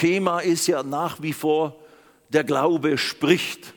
[0.00, 1.76] Thema ist ja nach wie vor,
[2.30, 3.74] der Glaube spricht.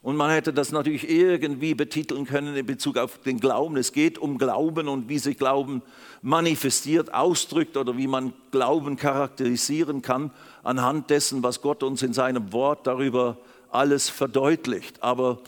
[0.00, 3.76] Und man hätte das natürlich irgendwie betiteln können in Bezug auf den Glauben.
[3.76, 5.82] Es geht um Glauben und wie sich Glauben
[6.22, 10.30] manifestiert, ausdrückt oder wie man Glauben charakterisieren kann
[10.62, 13.36] anhand dessen, was Gott uns in seinem Wort darüber
[13.68, 15.02] alles verdeutlicht.
[15.02, 15.40] Aber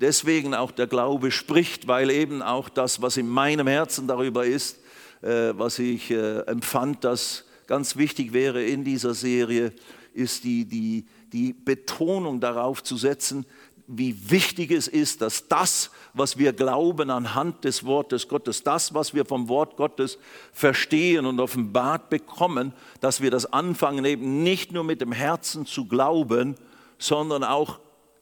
[0.00, 4.78] deswegen auch der Glaube spricht, weil eben auch das, was in meinem Herzen darüber ist,
[5.20, 9.72] äh, was ich äh, empfand, das ganz wichtig wäre in dieser Serie,
[10.12, 13.46] ist die, die, die Betonung darauf zu setzen,
[13.86, 19.14] wie wichtig es ist, dass das, was wir glauben anhand des Wortes Gottes, das, was
[19.14, 20.18] wir vom Wort Gottes
[20.52, 25.86] verstehen und offenbart bekommen, dass wir das anfangen, eben nicht nur mit dem Herzen zu
[25.86, 26.56] glauben,
[26.98, 27.78] sondern auch,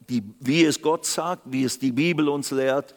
[0.09, 2.93] die, wie es Gott sagt, wie es die Bibel uns lehrt,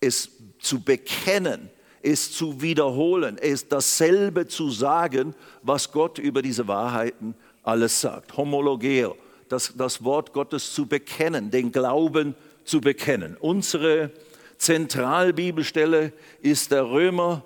[0.00, 1.68] es zu bekennen,
[2.04, 8.36] es zu wiederholen, es dasselbe zu sagen, was Gott über diese Wahrheiten alles sagt.
[8.36, 9.16] Homologeo
[9.48, 13.36] das, das Wort Gottes zu bekennen, den Glauben zu bekennen.
[13.38, 14.10] Unsere
[14.58, 17.44] Zentralbibelstelle ist der Römer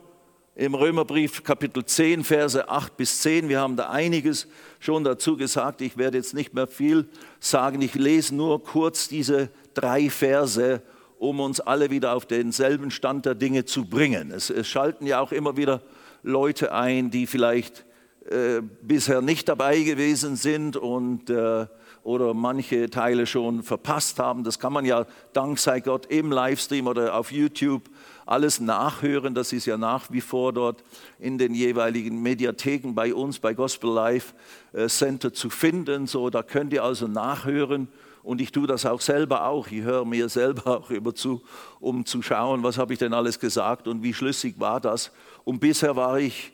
[0.55, 3.49] im Römerbrief Kapitel 10, Verse 8 bis 10.
[3.49, 4.49] Wir haben da einiges
[4.81, 5.81] schon dazu gesagt.
[5.83, 7.81] Ich werde jetzt nicht mehr viel sagen.
[7.81, 10.83] Ich lese nur kurz diese drei Verse,
[11.19, 14.31] um uns alle wieder auf denselben Stand der Dinge zu bringen.
[14.31, 15.83] Es, es schalten ja auch immer wieder
[16.23, 17.85] Leute ein, die vielleicht
[18.31, 21.67] äh, bisher nicht dabei gewesen sind und äh,
[22.03, 24.45] oder manche Teile schon verpasst haben.
[24.45, 27.83] Das kann man ja dank sei Gott im Livestream oder auf YouTube
[28.25, 29.35] alles nachhören.
[29.35, 30.85] Das ist ja nach wie vor dort
[31.19, 34.35] in den jeweiligen Mediatheken bei uns, bei Gospel Life
[34.73, 36.07] äh, Center zu finden.
[36.07, 37.89] So, da könnt ihr also nachhören.
[38.29, 39.69] Und ich tue das auch selber auch.
[39.69, 41.41] Ich höre mir selber auch immer zu,
[41.81, 45.13] um zu schauen, was habe ich denn alles gesagt und wie schlüssig war das.
[45.45, 46.53] Und bisher war ich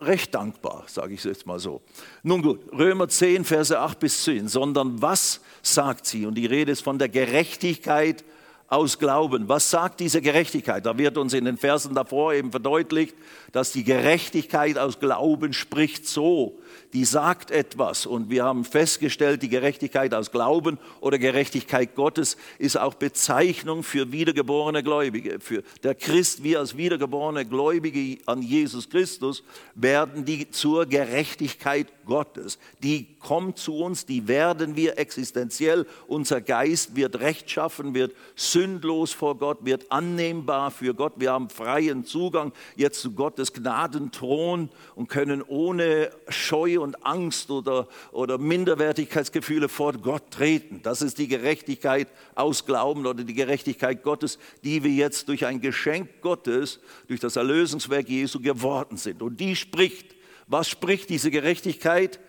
[0.00, 1.82] recht dankbar, sage ich es jetzt mal so.
[2.24, 6.26] Nun gut, Römer 10, Verse 8 bis 10, sondern was sagt sie?
[6.26, 8.24] Und die Rede ist von der Gerechtigkeit
[8.72, 9.50] aus Glauben.
[9.50, 10.86] Was sagt diese Gerechtigkeit?
[10.86, 13.14] Da wird uns in den Versen davor eben verdeutlicht,
[13.52, 16.58] dass die Gerechtigkeit aus Glauben spricht so,
[16.94, 18.06] die sagt etwas.
[18.06, 24.10] Und wir haben festgestellt, die Gerechtigkeit aus Glauben oder Gerechtigkeit Gottes ist auch Bezeichnung für
[24.10, 25.38] wiedergeborene Gläubige.
[25.38, 29.44] Für der Christ, wir als wiedergeborene Gläubige an Jesus Christus,
[29.74, 32.58] werden die zur Gerechtigkeit Gottes.
[32.82, 35.86] Die kommt zu uns, die werden wir existenziell.
[36.06, 41.14] Unser Geist wird rechtschaffen, wird sündlos vor Gott, wird annehmbar für Gott.
[41.16, 47.88] Wir haben freien Zugang jetzt zu Gottes Gnadenthron und können ohne Scheu und Angst oder,
[48.12, 50.80] oder Minderwertigkeitsgefühle vor Gott treten.
[50.82, 55.60] Das ist die Gerechtigkeit aus Glauben oder die Gerechtigkeit Gottes, die wir jetzt durch ein
[55.60, 59.22] Geschenk Gottes, durch das Erlösungswerk Jesu geworden sind.
[59.22, 60.14] Und die spricht.
[60.52, 62.20] Was spricht diese Gerechtigkeit?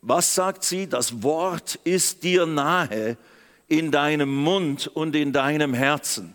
[0.00, 0.88] Was sagt sie?
[0.88, 3.18] Das Wort ist dir nahe
[3.68, 6.34] in deinem Mund und in deinem Herzen.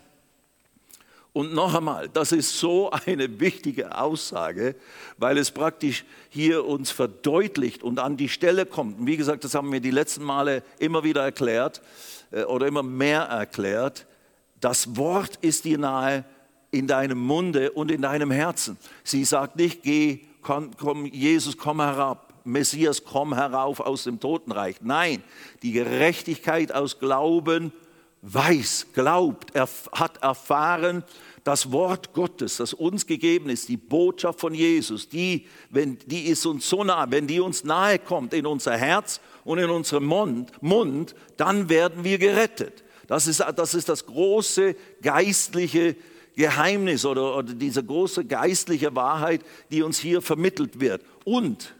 [1.32, 4.76] Und noch einmal, das ist so eine wichtige Aussage,
[5.18, 9.00] weil es praktisch hier uns verdeutlicht und an die Stelle kommt.
[9.00, 11.82] Und wie gesagt, das haben wir die letzten Male immer wieder erklärt
[12.30, 14.06] äh, oder immer mehr erklärt.
[14.60, 16.24] Das Wort ist dir nahe
[16.70, 18.78] in deinem Munde und in deinem Herzen.
[19.02, 22.32] Sie sagt nicht, geh, komm, komm Jesus, komm herab.
[22.44, 24.76] Messias, komm herauf aus dem Totenreich.
[24.80, 25.24] Nein,
[25.62, 27.72] die Gerechtigkeit aus Glauben
[28.22, 31.02] weiß, glaubt, er hat erfahren,
[31.42, 36.46] das Wort Gottes, das uns gegeben ist, die Botschaft von Jesus, die, wenn, die ist
[36.46, 40.52] uns so nah, wenn die uns nahe kommt in unser Herz und in unseren Mund,
[40.60, 42.84] Mund dann werden wir gerettet.
[43.08, 45.96] Das ist, das ist das große geistliche
[46.36, 51.02] Geheimnis oder, oder diese große geistliche Wahrheit, die uns hier vermittelt wird.
[51.24, 51.74] Und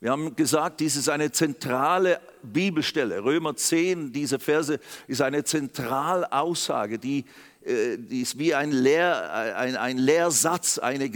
[0.00, 3.22] wir haben gesagt, dies ist eine zentrale Bibelstelle.
[3.22, 7.24] Römer 10, diese Verse ist eine Zentralaussage, die
[7.64, 11.10] äh, die ist wie ein, Lehr, ein, ein Lehrsatz, eine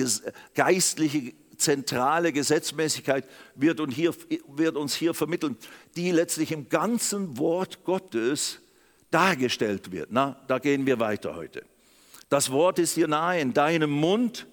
[0.55, 3.25] geistliche zentrale Gesetzmäßigkeit
[3.55, 4.15] wird, und hier,
[4.49, 5.57] wird uns hier vermitteln,
[5.97, 8.60] die letztlich im ganzen Wort Gottes
[9.10, 10.09] dargestellt wird.
[10.10, 11.65] Na, da gehen wir weiter heute.
[12.28, 14.47] Das Wort ist hier nahe in deinem Mund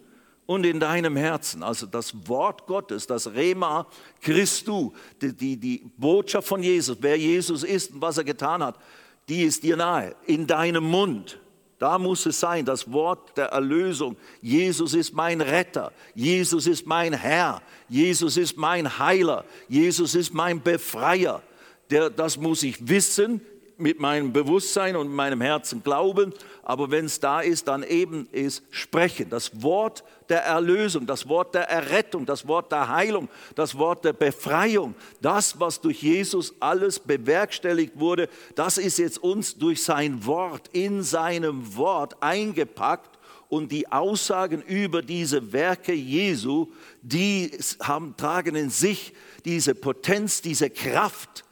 [0.45, 1.63] und in deinem Herzen.
[1.63, 3.87] Also das Wort Gottes, das Rema
[4.21, 8.79] Christu, die, die, die Botschaft von Jesus, wer Jesus ist und was er getan hat,
[9.27, 11.39] die ist dir nahe, in deinem Mund.
[11.77, 14.15] Da muss es sein, das Wort der Erlösung.
[14.41, 15.91] Jesus ist mein Retter.
[16.13, 17.61] Jesus ist mein Herr.
[17.89, 19.43] Jesus ist mein Heiler.
[19.67, 21.41] Jesus ist mein Befreier.
[21.89, 23.41] Der, das muss ich wissen
[23.77, 26.33] mit meinem Bewusstsein und meinem Herzen glauben,
[26.63, 29.29] aber wenn es da ist, dann eben ist sprechen.
[29.29, 34.13] Das Wort der Erlösung, das Wort der Errettung, das Wort der Heilung, das Wort der
[34.13, 40.69] Befreiung, das, was durch Jesus alles bewerkstelligt wurde, das ist jetzt uns durch sein Wort,
[40.71, 43.19] in seinem Wort eingepackt
[43.49, 46.67] und die Aussagen über diese Werke Jesu,
[47.01, 47.51] die
[47.81, 49.13] haben, tragen in sich
[49.43, 51.45] diese Potenz, diese Kraft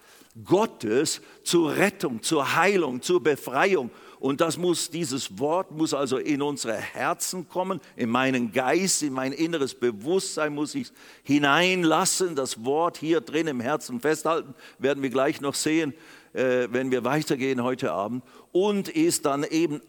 [0.44, 3.92] Gottes zur Rettung, zur Heilung, zur Befreiung.
[4.20, 9.12] Und das muss, dieses Wort muss also in unsere Herzen kommen, in meinen Geist, in
[9.12, 10.92] mein inneres Bewusstsein muss ich
[11.24, 15.94] hineinlassen, das Wort hier drin im Herzen festhalten, werden wir gleich noch sehen,
[16.32, 18.24] äh, wenn wir weitergehen heute Abend.
[18.54, 19.82] Und ist dann eben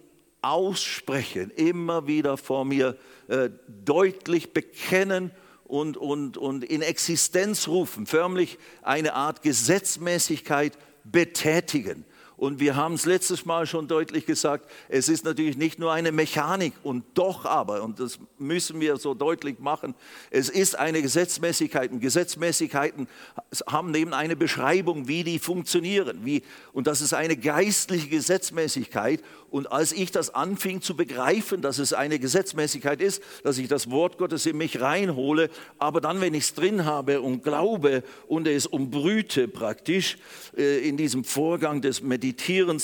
[0.42, 2.96] aussprechen, immer wieder vor mir
[3.28, 3.50] äh,
[3.84, 5.30] deutlich bekennen
[5.64, 12.04] und, und, und in Existenz rufen, förmlich eine Art Gesetzmäßigkeit betätigen.
[12.36, 16.10] Und wir haben es letztes Mal schon deutlich gesagt, es ist natürlich nicht nur eine
[16.10, 19.94] Mechanik und doch aber, und das müssen wir so deutlich machen,
[20.31, 21.92] es ist eine Gesetzmäßigkeit.
[21.92, 23.06] Und Gesetzmäßigkeiten
[23.69, 26.25] haben eben eine Beschreibung, wie die funktionieren.
[26.25, 26.42] Wie,
[26.72, 29.22] und das ist eine geistliche Gesetzmäßigkeit.
[29.50, 33.88] Und als ich das anfing zu begreifen, dass es eine Gesetzmäßigkeit ist, dass ich das
[33.90, 35.48] Wort Gottes in mich reinhole,
[35.78, 40.19] aber dann, wenn ich es drin habe und glaube und es umbrüte praktisch
[40.56, 42.23] äh, in diesem Vorgang des Meditierens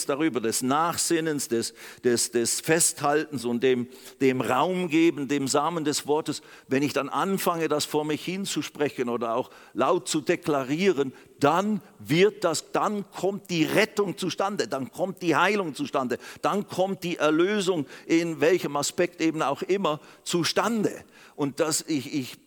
[0.06, 3.88] darüber, des Nachsinnens, des, des, des Festhaltens und dem,
[4.20, 9.08] dem Raum geben, dem Samen des Wortes, wenn ich dann anfange, das vor mich hinzusprechen
[9.08, 15.22] oder auch laut zu deklarieren, dann wird das, dann kommt die Rettung zustande, dann kommt
[15.22, 20.92] die Heilung zustande, dann kommt die Erlösung in welchem Aspekt eben auch immer zustande.
[21.36, 22.38] Und dass ich, ich,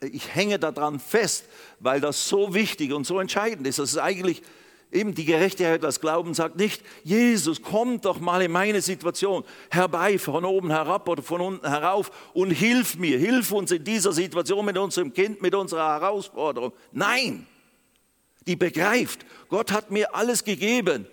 [0.00, 1.44] ich hänge daran fest,
[1.80, 3.78] weil das so wichtig und so entscheidend ist.
[3.78, 4.42] Das ist eigentlich
[4.90, 10.18] Eben die Gerechtigkeit des Glaubens sagt nicht, Jesus, komm doch mal in meine Situation herbei,
[10.18, 14.64] von oben herab oder von unten herauf und hilf mir, hilf uns in dieser Situation
[14.64, 16.72] mit unserem Kind, mit unserer Herausforderung.
[16.90, 17.46] Nein,
[18.46, 21.06] die begreift, Gott hat mir alles gegeben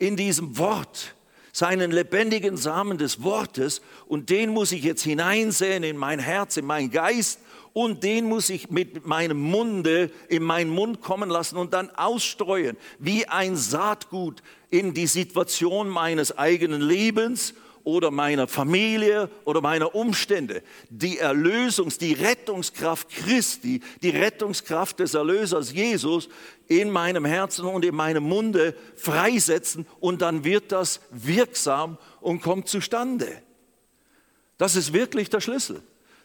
[0.00, 1.14] in diesem Wort,
[1.52, 6.64] seinen lebendigen Samen des Wortes und den muss ich jetzt hineinsehen in mein Herz, in
[6.64, 7.38] meinen Geist
[7.72, 12.76] und den muss ich mit meinem Munde in meinen Mund kommen lassen und dann ausstreuen,
[12.98, 17.54] wie ein Saatgut in die Situation meines eigenen Lebens
[17.84, 20.62] oder meiner Familie oder meiner Umstände.
[20.90, 26.28] Die Erlösungs-, die Rettungskraft Christi, die Rettungskraft des Erlösers Jesus
[26.68, 32.68] in meinem Herzen und in meinem Munde freisetzen und dann wird das wirksam und kommt
[32.68, 33.42] zustande.
[34.58, 35.82] Das ist wirklich der Schlüssel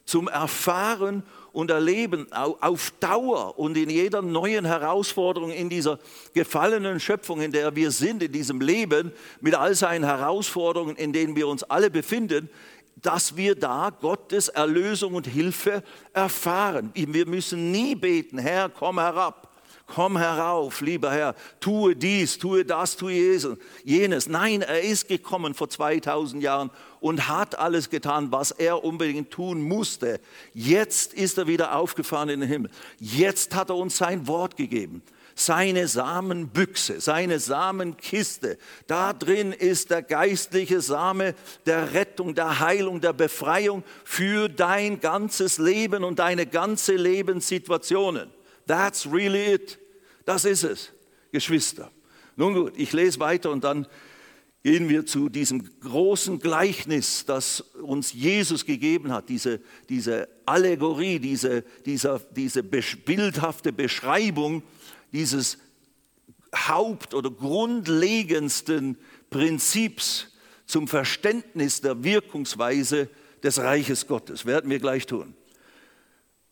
[0.08, 1.22] zum Erfahren
[1.52, 6.00] und Erleben auf Dauer und in jeder neuen Herausforderung in dieser
[6.34, 9.12] gefallenen Schöpfung, in der wir sind, in diesem Leben,
[9.42, 12.50] mit all seinen Herausforderungen, in denen wir uns alle befinden,
[12.96, 15.84] dass wir da Gottes Erlösung und Hilfe
[16.14, 16.90] erfahren.
[16.94, 19.47] Wir müssen nie beten, Herr, komm herab
[19.88, 23.40] komm herauf, lieber Herr, tue dies, tue das, tue
[23.84, 24.28] jenes.
[24.28, 26.70] Nein, er ist gekommen vor 2000 Jahren
[27.00, 30.20] und hat alles getan, was er unbedingt tun musste.
[30.54, 32.72] Jetzt ist er wieder aufgefahren in den Himmel.
[33.00, 35.02] Jetzt hat er uns sein Wort gegeben
[35.40, 38.58] seine Samenbüchse, seine Samenkiste.
[38.88, 41.36] Da drin ist der geistliche Same
[41.68, 48.32] der Rettung, der Heilung, der Befreiung für dein ganzes Leben und deine ganze Lebenssituationen.
[48.68, 49.80] That's really it.
[50.26, 50.92] Das ist es,
[51.32, 51.92] Geschwister.
[52.36, 53.88] Nun gut, ich lese weiter und dann
[54.64, 61.64] gehen wir zu diesem großen Gleichnis, das uns Jesus gegeben hat, diese, diese Allegorie, diese,
[61.86, 64.64] dieser, diese bildhafte Beschreibung
[65.14, 65.58] dieses
[66.54, 68.98] Haupt- oder grundlegendsten
[69.30, 70.28] Prinzips
[70.66, 73.10] zum Verständnis der Wirkungsweise
[73.44, 74.46] des Reiches Gottes.
[74.46, 75.34] Werden wir gleich tun.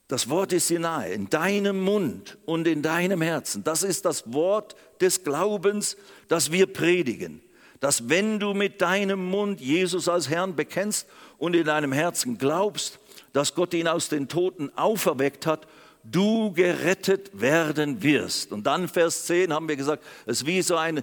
[0.07, 3.63] Das Wort ist dir nahe, in deinem Mund und in deinem Herzen.
[3.63, 5.97] Das ist das Wort des Glaubens,
[6.27, 7.41] das wir predigen.
[7.79, 11.07] Dass wenn du mit deinem Mund Jesus als Herrn bekennst
[11.37, 12.99] und in deinem Herzen glaubst,
[13.33, 15.67] dass Gott ihn aus den Toten auferweckt hat,
[16.03, 18.51] du gerettet werden wirst.
[18.51, 21.01] Und dann Vers 10 haben wir gesagt, es ist wie so ein,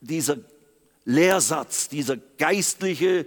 [0.00, 0.36] dieser
[1.04, 3.26] Lehrsatz, dieser geistliche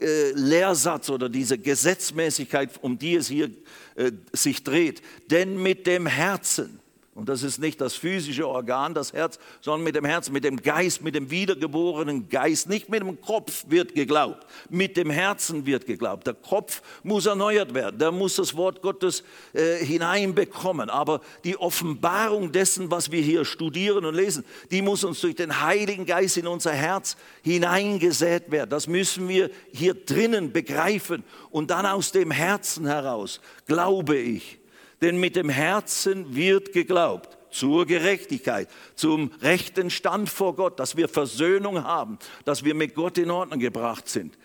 [0.00, 3.50] äh, Lehrsatz oder diese Gesetzmäßigkeit, um die es hier
[3.94, 5.02] äh, sich dreht.
[5.30, 6.80] Denn mit dem Herzen,
[7.16, 10.60] Und das ist nicht das physische Organ, das Herz, sondern mit dem Herzen, mit dem
[10.60, 12.68] Geist, mit dem wiedergeborenen Geist.
[12.68, 16.26] Nicht mit dem Kopf wird geglaubt, mit dem Herzen wird geglaubt.
[16.26, 20.90] Der Kopf muss erneuert werden, der muss das Wort Gottes äh, hineinbekommen.
[20.90, 25.62] Aber die Offenbarung dessen, was wir hier studieren und lesen, die muss uns durch den
[25.62, 28.68] Heiligen Geist in unser Herz hineingesät werden.
[28.68, 34.58] Das müssen wir hier drinnen begreifen und dann aus dem Herzen heraus, glaube ich
[35.00, 41.08] denn mit dem Herzen wird geglaubt zur Gerechtigkeit, zum rechten Stand vor Gott, dass wir
[41.08, 44.36] Versöhnung haben, dass wir mit Gott in Ordnung gebracht sind.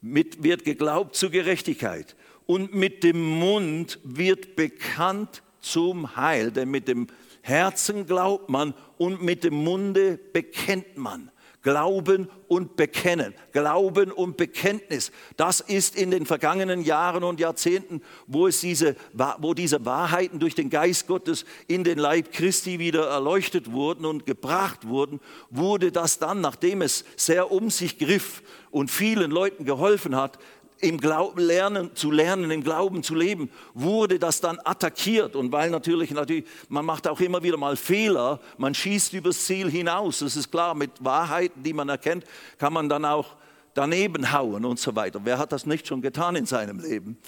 [0.00, 6.88] Mit wird geglaubt zur Gerechtigkeit und mit dem Mund wird bekannt zum Heil, denn mit
[6.88, 7.06] dem
[7.42, 11.30] Herzen glaubt man und mit dem Munde bekennt man.
[11.62, 13.34] Glauben und Bekennen.
[13.52, 15.12] Glauben und Bekenntnis.
[15.36, 18.96] Das ist in den vergangenen Jahren und Jahrzehnten, wo, es diese,
[19.38, 24.24] wo diese Wahrheiten durch den Geist Gottes in den Leib Christi wieder erleuchtet wurden und
[24.24, 30.16] gebracht wurden, wurde das dann, nachdem es sehr um sich griff und vielen Leuten geholfen
[30.16, 30.38] hat,
[30.80, 35.36] im Glauben lernen, zu lernen, im Glauben zu leben, wurde das dann attackiert.
[35.36, 39.70] Und weil natürlich, natürlich, man macht auch immer wieder mal Fehler, man schießt übers Ziel
[39.70, 40.20] hinaus.
[40.20, 42.24] Das ist klar, mit Wahrheiten, die man erkennt,
[42.58, 43.36] kann man dann auch
[43.74, 45.20] daneben hauen und so weiter.
[45.24, 47.18] Wer hat das nicht schon getan in seinem Leben?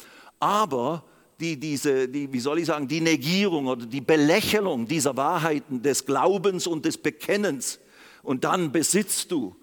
[0.41, 1.05] Aber
[1.39, 6.07] die, diese, die, wie soll ich sagen, die Negierung oder die Belächelung dieser Wahrheiten des
[6.07, 7.81] Glaubens und des Bekennens
[8.23, 9.57] und dann besitzt du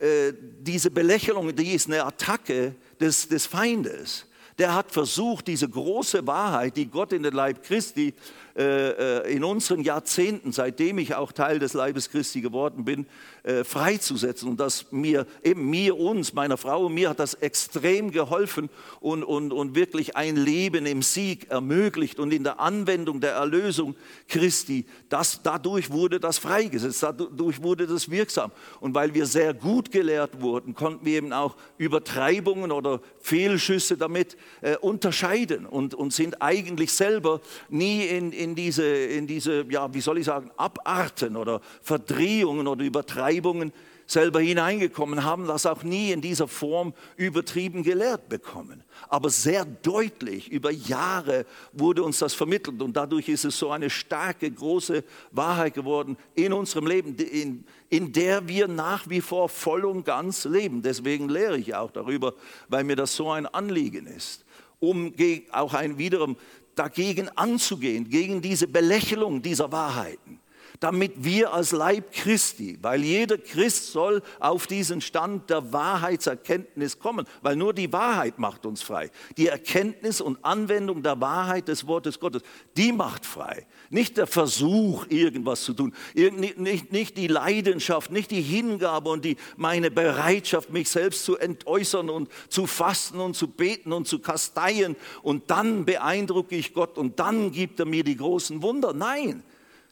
[0.00, 4.26] äh, diese Belächelung, die ist eine Attacke des, des Feindes.
[4.58, 8.12] Der hat versucht, diese große Wahrheit, die Gott in den Leib Christi
[8.58, 13.06] äh, äh, in unseren Jahrzehnten, seitdem ich auch Teil des Leibes Christi geworden bin,
[13.44, 14.48] äh, freizusetzen.
[14.48, 19.52] Und das mir, eben mir, uns, meiner Frau mir hat das extrem geholfen und, und,
[19.52, 23.94] und wirklich ein Leben im Sieg ermöglicht und in der Anwendung der Erlösung
[24.26, 24.86] Christi.
[25.08, 28.50] Das, dadurch wurde das freigesetzt, dadurch wurde das wirksam.
[28.80, 34.36] Und weil wir sehr gut gelehrt wurden, konnten wir eben auch Übertreibungen oder Fehlschüsse damit
[34.62, 40.00] äh, unterscheiden und, und sind eigentlich selber nie in, in diese, in diese, ja, wie
[40.00, 43.72] soll ich sagen, Abarten oder Verdrehungen oder Übertreibungen
[44.08, 48.82] selber hineingekommen, haben das auch nie in dieser Form übertrieben gelehrt bekommen.
[49.08, 53.90] Aber sehr deutlich über Jahre wurde uns das vermittelt und dadurch ist es so eine
[53.90, 59.84] starke, große Wahrheit geworden in unserem Leben, in, in der wir nach wie vor voll
[59.84, 60.80] und ganz leben.
[60.80, 62.32] Deswegen lehre ich auch darüber,
[62.68, 64.46] weil mir das so ein Anliegen ist
[64.80, 65.12] um
[65.50, 66.36] auch ein wiederum
[66.78, 70.40] dagegen anzugehen, gegen diese Belächelung dieser Wahrheiten,
[70.80, 77.26] damit wir als Leib Christi, weil jeder Christ soll auf diesen Stand der Wahrheitserkenntnis kommen,
[77.42, 79.10] weil nur die Wahrheit macht uns frei.
[79.36, 82.42] Die Erkenntnis und Anwendung der Wahrheit des Wortes Gottes,
[82.76, 83.66] die macht frei.
[83.90, 89.90] Nicht der Versuch, irgendwas zu tun, nicht, die Leidenschaft, nicht die Hingabe und die, meine
[89.90, 95.50] Bereitschaft, mich selbst zu entäußern und zu fasten und zu beten und zu kasteien und
[95.50, 98.92] dann beeindrucke ich Gott und dann gibt er mir die großen Wunder.
[98.92, 99.42] Nein,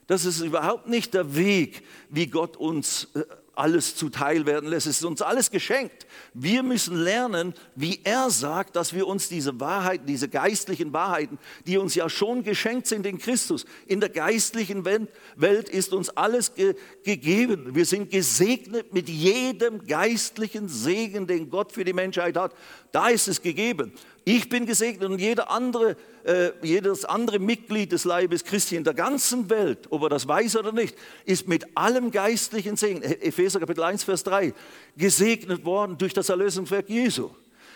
[0.07, 3.23] das ist überhaupt nicht der Weg, wie Gott uns äh,
[3.57, 4.85] alles zuteil werden lässt.
[4.87, 6.05] Es ist uns alles geschenkt.
[6.33, 11.77] Wir müssen lernen, wie er sagt, dass wir uns diese Wahrheiten, diese geistlichen Wahrheiten, die
[11.77, 16.75] uns ja schon geschenkt sind in Christus, in der geistlichen Welt ist uns alles ge
[17.03, 17.73] gegeben.
[17.73, 22.53] Wir sind gesegnet mit jedem geistlichen Segen, den Gott für die Menschheit hat.
[22.91, 23.91] Da ist es gegeben.
[24.29, 28.93] Ich bin gesegnet und jeder andere, äh, jedes andere Mitglied des Leibes Christi in der
[28.93, 33.83] ganzen Welt, ob er das weiß oder nicht, ist mit allem geistlichen Segen, Epheser Kapitel
[33.83, 34.53] 1, Vers 3,
[34.97, 37.29] gesegnet worden durch das Erlösungswerk Jesu.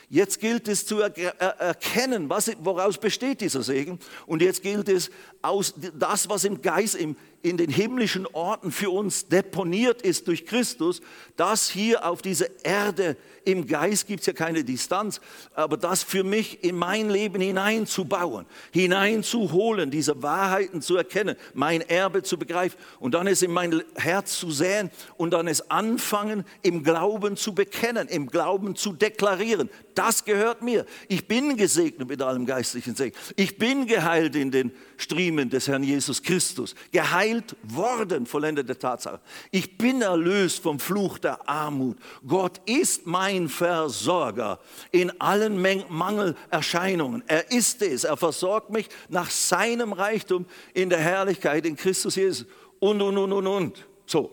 [0.10, 3.98] Jetzt gilt es zu erkennen, was, woraus besteht dieser Segen.
[4.26, 5.10] Und jetzt gilt es,
[5.42, 10.46] aus das, was im Geist, im, in den himmlischen Orten für uns deponiert ist durch
[10.46, 11.02] Christus,
[11.38, 15.20] das hier auf dieser Erde im Geist gibt es ja keine Distanz,
[15.54, 22.22] aber das für mich in mein Leben hineinzubauen, hineinzuholen, diese Wahrheiten zu erkennen, mein Erbe
[22.22, 26.84] zu begreifen und dann es in mein Herz zu säen und dann es anfangen, im
[26.84, 29.70] Glauben zu bekennen, im Glauben zu deklarieren.
[29.96, 30.86] Das gehört mir.
[31.08, 33.16] Ich bin gesegnet mit allem geistlichen Segen.
[33.36, 36.76] Ich bin geheilt in den Striemen des Herrn Jesus Christus.
[36.92, 37.31] Geheilt
[37.64, 39.20] worden, vollendete Tatsache.
[39.52, 41.98] Ich bin erlöst vom Fluch der Armut.
[42.28, 44.60] Gott ist mein Versorger
[44.92, 47.24] in allen Mangelerscheinungen.
[47.28, 48.04] Er ist es.
[48.04, 52.48] Er versorgt mich nach seinem Reichtum in der Herrlichkeit in Christus Jesus.
[52.80, 53.88] Und, und, und, und, und.
[54.06, 54.32] So.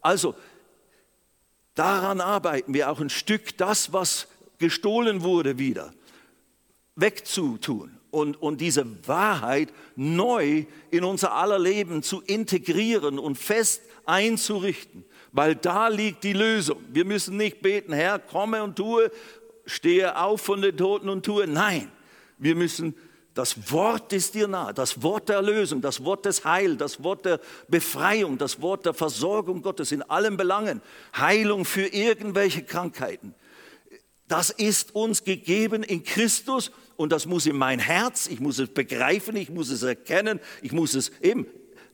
[0.00, 0.34] Also,
[1.74, 5.92] daran arbeiten wir auch ein Stück, das, was gestohlen wurde, wieder
[6.96, 15.04] wegzutun und, und diese Wahrheit neu in unser aller Leben zu integrieren und fest einzurichten,
[15.32, 16.84] weil da liegt die Lösung.
[16.92, 19.10] Wir müssen nicht beten, Herr, komme und tue,
[19.64, 21.46] stehe auf von den Toten und tue.
[21.46, 21.90] Nein,
[22.38, 22.94] wir müssen
[23.34, 27.24] das Wort ist dir nahe, das Wort der Erlösung, das Wort des Heil, das Wort
[27.24, 30.82] der Befreiung, das Wort der Versorgung Gottes in allen Belangen,
[31.16, 33.34] Heilung für irgendwelche Krankheiten.
[34.28, 38.68] Das ist uns gegeben in Christus und das muss in mein Herz, ich muss es
[38.68, 41.46] begreifen, ich muss es erkennen, ich muss es eben,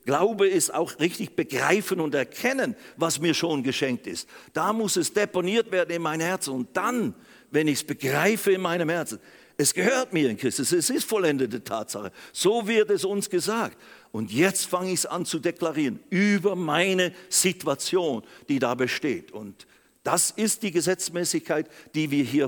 [0.05, 4.29] Glaube ist auch richtig begreifen und erkennen, was mir schon geschenkt ist.
[4.53, 7.13] Da muss es deponiert werden in mein Herz und dann,
[7.51, 9.19] wenn ich es begreife in meinem Herzen,
[9.57, 12.11] es gehört mir in Christus, es ist vollendete Tatsache.
[12.31, 13.77] So wird es uns gesagt.
[14.11, 19.31] Und jetzt fange ich es an zu deklarieren über meine Situation, die da besteht.
[19.31, 19.67] Und
[20.03, 22.47] das ist die Gesetzmäßigkeit, die wir hier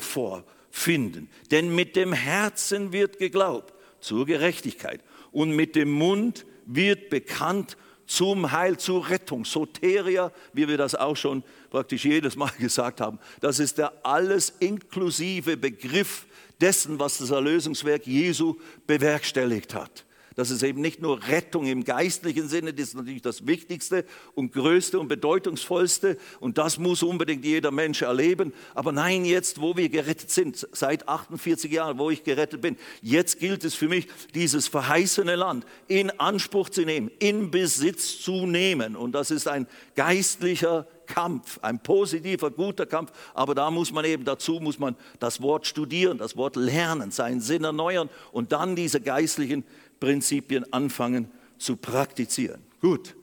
[0.71, 1.29] vorfinden.
[1.51, 5.01] Denn mit dem Herzen wird geglaubt zur Gerechtigkeit
[5.31, 9.45] und mit dem Mund wird bekannt zum Heil, zur Rettung.
[9.45, 14.53] Soteria, wie wir das auch schon praktisch jedes Mal gesagt haben, das ist der alles
[14.59, 16.25] inklusive Begriff
[16.59, 18.55] dessen, was das Erlösungswerk Jesu
[18.87, 20.05] bewerkstelligt hat.
[20.35, 24.53] Das ist eben nicht nur Rettung im geistlichen Sinne, das ist natürlich das Wichtigste und
[24.53, 28.53] Größte und Bedeutungsvollste und das muss unbedingt jeder Mensch erleben.
[28.73, 33.39] Aber nein, jetzt, wo wir gerettet sind, seit 48 Jahren, wo ich gerettet bin, jetzt
[33.39, 38.95] gilt es für mich, dieses verheißene Land in Anspruch zu nehmen, in Besitz zu nehmen.
[38.95, 44.23] Und das ist ein geistlicher Kampf, ein positiver, guter Kampf, aber da muss man eben
[44.23, 49.01] dazu, muss man das Wort studieren, das Wort lernen, seinen Sinn erneuern und dann diese
[49.01, 49.65] geistlichen
[50.01, 52.61] Prinzipien anfangen zu praktizieren.
[52.81, 53.15] Gut,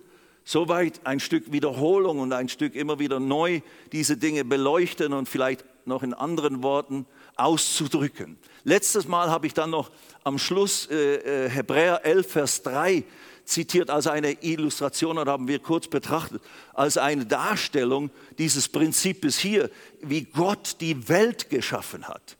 [0.44, 3.60] soweit ein Stück Wiederholung und ein Stück immer wieder neu
[3.92, 7.04] diese Dinge beleuchten und vielleicht noch in anderen Worten
[7.36, 8.38] auszudrücken.
[8.64, 9.90] Letztes Mal habe ich dann noch
[10.24, 13.04] am Schluss äh, äh Hebräer 11, Vers 3
[13.44, 16.42] zitiert als eine Illustration oder haben wir kurz betrachtet,
[16.74, 19.70] als eine Darstellung dieses Prinzips hier,
[20.02, 22.36] wie Gott die Welt geschaffen hat.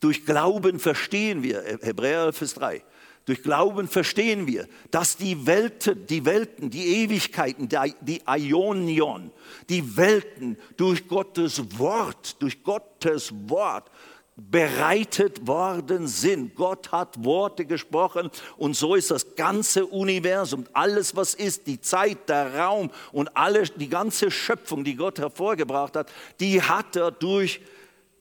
[0.00, 2.82] Durch Glauben verstehen wir, Hebräer 11, Vers 3,
[3.26, 7.68] durch Glauben verstehen wir, dass die Welten, die Welten, die Ewigkeiten,
[8.00, 9.32] die Ionion,
[9.68, 13.90] die Welten durch Gottes Wort, durch Gottes Wort
[14.36, 16.54] bereitet worden sind.
[16.54, 22.28] Gott hat Worte gesprochen und so ist das ganze Universum, alles was ist, die Zeit,
[22.28, 27.60] der Raum und alle, die ganze Schöpfung, die Gott hervorgebracht hat, die hat er durch,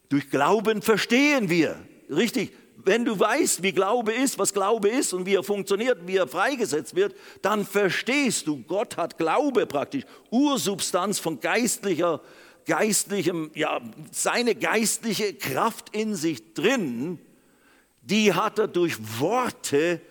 [0.10, 1.78] durch Glauben verstehen wir.
[2.10, 2.54] Richtig,
[2.86, 6.28] wenn du weißt, wie Glaube ist, was Glaube ist und wie er funktioniert, wie er
[6.28, 12.22] freigesetzt wird, dann verstehst du, Gott hat Glaube praktisch, Ursubstanz von geistlicher
[12.66, 13.80] geistlichem, ja,
[14.12, 17.20] seine geistliche Kraft in sich drin,
[18.02, 20.02] die hat er durch Worte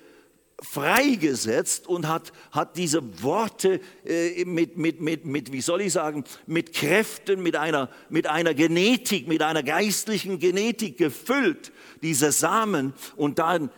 [0.60, 6.24] freigesetzt und hat, hat diese Worte äh, mit, mit, mit, mit, wie soll ich sagen,
[6.46, 11.72] mit Kräften, mit einer, mit einer Genetik, mit einer geistlichen Genetik gefüllt,
[12.04, 13.70] diese Samen und dann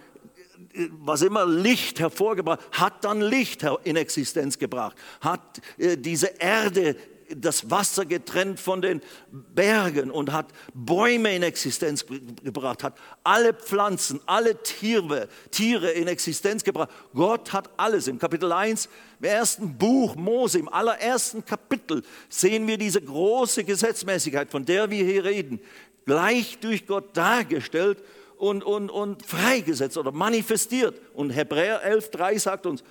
[0.74, 6.96] äh, was immer Licht hervorgebracht, hat dann Licht in Existenz gebracht, hat äh, diese Erde
[7.34, 14.20] das Wasser getrennt von den Bergen und hat Bäume in Existenz gebracht, hat alle Pflanzen,
[14.26, 16.90] alle Tiere, Tiere in Existenz gebracht.
[17.14, 18.06] Gott hat alles.
[18.06, 24.50] Im Kapitel 1, im ersten Buch Mose, im allerersten Kapitel sehen wir diese große Gesetzmäßigkeit,
[24.50, 25.60] von der wir hier reden,
[26.06, 28.02] gleich durch Gott dargestellt
[28.38, 31.00] und, und, und freigesetzt oder manifestiert.
[31.14, 32.82] Und Hebräer 11.3 sagt uns,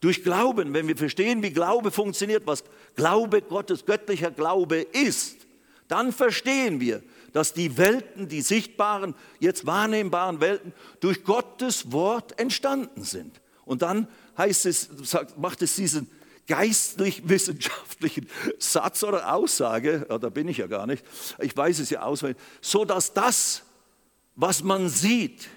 [0.00, 2.62] durch Glauben, wenn wir verstehen, wie Glaube funktioniert, was
[2.94, 5.38] Glaube Gottes, göttlicher Glaube ist,
[5.88, 7.02] dann verstehen wir,
[7.32, 13.40] dass die Welten, die sichtbaren, jetzt wahrnehmbaren Welten durch Gottes Wort entstanden sind.
[13.64, 14.88] Und dann heißt es,
[15.36, 16.08] macht es diesen
[16.48, 21.04] geistlich-wissenschaftlichen Satz oder Aussage, ja, da bin ich ja gar nicht,
[21.40, 23.62] ich weiß es ja auswendig, so dass das,
[24.34, 25.48] was man sieht,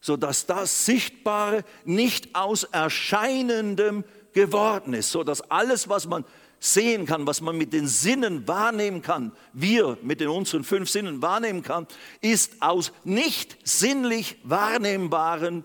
[0.00, 6.24] sodass das Sichtbare nicht aus Erscheinendem geworden ist, sodass alles, was man
[6.60, 11.20] sehen kann, was man mit den Sinnen wahrnehmen kann, wir mit den unseren fünf Sinnen
[11.22, 11.86] wahrnehmen kann,
[12.20, 15.64] ist aus nicht sinnlich wahrnehmbaren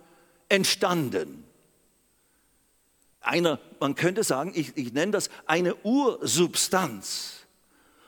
[0.49, 1.45] entstanden.
[3.21, 7.45] Einer, man könnte sagen, ich, ich nenne das eine Ursubstanz.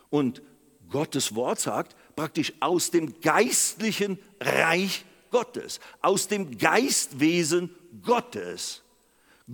[0.10, 0.42] Und
[0.90, 8.84] Gottes Wort sagt praktisch aus dem geistlichen Reich Gottes, aus dem Geistwesen Gottes.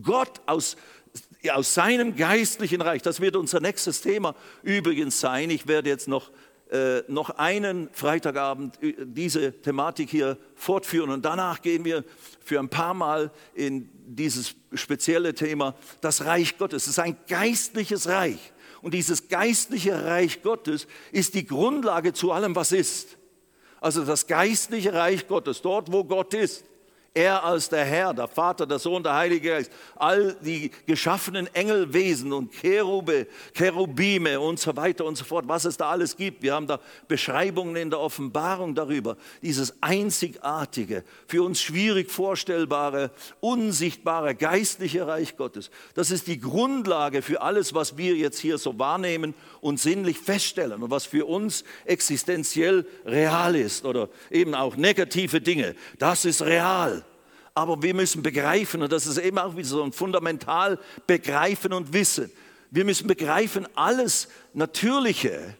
[0.02, 0.76] Gott aus,
[1.52, 5.50] aus seinem geistlichen Reich, das wird unser nächstes Thema übrigens sein.
[5.50, 6.32] Ich werde jetzt noch
[6.71, 12.03] äh, noch einen Freitagabend äh, diese Thematik hier fortführen und danach gehen wir
[12.43, 16.84] für ein paar Mal in dieses spezielle Thema, das Reich Gottes.
[16.84, 18.53] Es ist ein geistliches Reich.
[18.82, 23.17] Und dieses geistliche Reich Gottes ist die Grundlage zu allem, was ist.
[23.82, 26.65] Also das geistliche Reich Gottes, dort wo Gott ist,
[27.13, 32.32] er als der Herr, der Vater, der Sohn, der Heilige Geist, all die geschaffenen Engelwesen
[32.32, 36.43] und Cherube, Cherubime und so weiter und so fort, was es da alles gibt.
[36.43, 39.17] Wir haben da Beschreibungen in der Offenbarung darüber.
[39.41, 45.72] Dieses einzigartige, für uns schwierig vorstellbare, unsichtbare, geistliche Reich Gottes.
[45.96, 50.84] Das ist die Grundlage für alles, was wir jetzt hier so wahrnehmen und sinnlich feststellen
[50.84, 55.76] und was für uns existenziell real ist oder eben auch negative Dinge.
[55.98, 57.04] Das ist real
[57.58, 61.91] aber wir müssen begreifen, und das ist eben auch wieder so ein fundamental begreifen und
[61.91, 62.32] wissen.
[62.70, 65.56] Wir müssen begreifen, alles Natürliche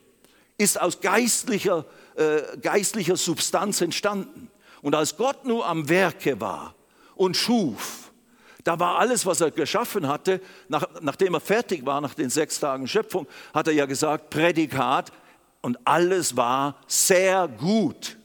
[0.60, 4.52] ist aus geistlicher, äh, geistlicher Substanz entstanden.
[4.84, 6.76] Und als Gott nur am Werke war
[7.16, 8.12] und schuf,
[8.64, 12.60] da war alles, was er geschaffen hatte, nach, nachdem er fertig war, nach den sechs
[12.60, 15.12] Tagen Schöpfung, hat er ja gesagt, Prädikat,
[15.62, 18.18] und alles war sehr gut.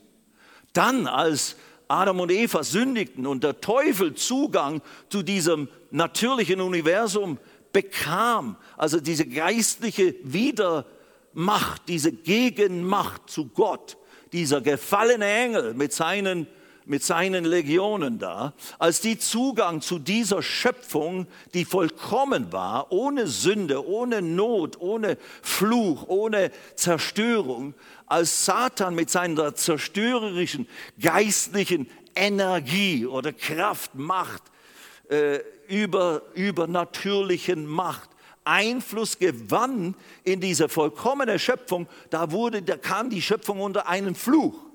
[0.75, 1.57] Dann, als
[1.93, 7.39] Adam und Eva sündigten und der Teufel Zugang zu diesem natürlichen Universum
[7.71, 13.99] bekam, also diese geistliche Wiedermacht, diese Gegenmacht zu Gott,
[14.33, 16.47] dieser gefallene Engel mit seinen,
[16.85, 23.87] mit seinen Legionen da, als die Zugang zu dieser Schöpfung, die vollkommen war, ohne Sünde,
[23.87, 27.75] ohne Not, ohne Fluch, ohne Zerstörung,
[28.07, 30.69] als Satan mit seiner zerstörerischen
[31.01, 34.43] geistlichen Energie oder Kraft, Macht,
[35.09, 38.11] äh, über, übernatürlichen Macht
[38.45, 44.72] Einfluss gewann in diese vollkommene Schöpfung, da, wurde, da kam die Schöpfung unter einen Fluch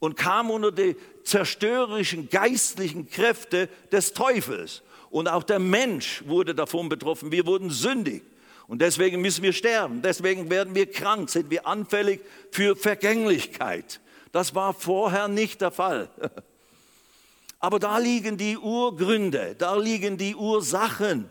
[0.00, 4.82] und kam unter die zerstörerischen geistlichen Kräfte des Teufels.
[5.10, 7.30] Und auch der Mensch wurde davon betroffen.
[7.30, 8.22] Wir wurden sündig.
[8.66, 12.20] Und deswegen müssen wir sterben, deswegen werden wir krank, sind wir anfällig
[12.52, 14.00] für Vergänglichkeit.
[14.30, 16.08] Das war vorher nicht der Fall.
[17.58, 21.28] Aber da liegen die Urgründe, da liegen die Ursachen.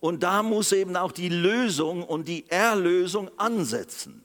[0.00, 4.22] Und da muss eben auch die Lösung und die Erlösung ansetzen.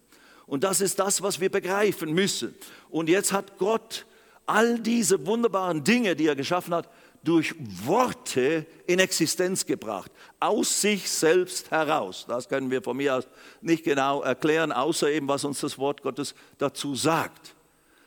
[0.48, 2.56] Und das ist das, was wir begreifen müssen.
[2.90, 4.06] Und jetzt hat Gott
[4.46, 6.90] all diese wunderbaren Dinge, die er geschaffen hat,
[7.24, 7.54] durch
[7.86, 12.26] Worte in Existenz gebracht, aus sich selbst heraus.
[12.28, 13.28] Das können wir von mir aus
[13.60, 17.54] nicht genau erklären, außer eben, was uns das Wort Gottes dazu sagt.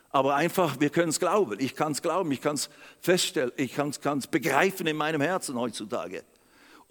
[0.08, 1.56] Aber einfach, wir können es glauben.
[1.60, 5.58] Ich kann es glauben, ich kann es feststellen, ich kann es begreifen in meinem Herzen
[5.58, 6.24] heutzutage.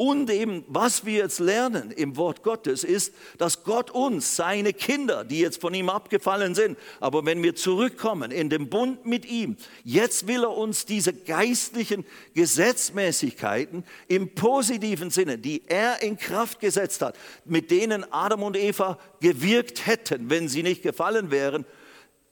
[0.02, 5.26] Und eben, was wir jetzt lernen im Wort Gottes, ist, dass Gott uns, seine Kinder,
[5.26, 9.58] die jetzt von ihm abgefallen sind, aber wenn wir zurückkommen in den Bund mit ihm,
[9.84, 17.02] jetzt will er uns diese geistlichen Gesetzmäßigkeiten im positiven Sinne, die er in Kraft gesetzt
[17.02, 21.66] hat, mit denen Adam und Eva gewirkt hätten, wenn sie nicht gefallen wären,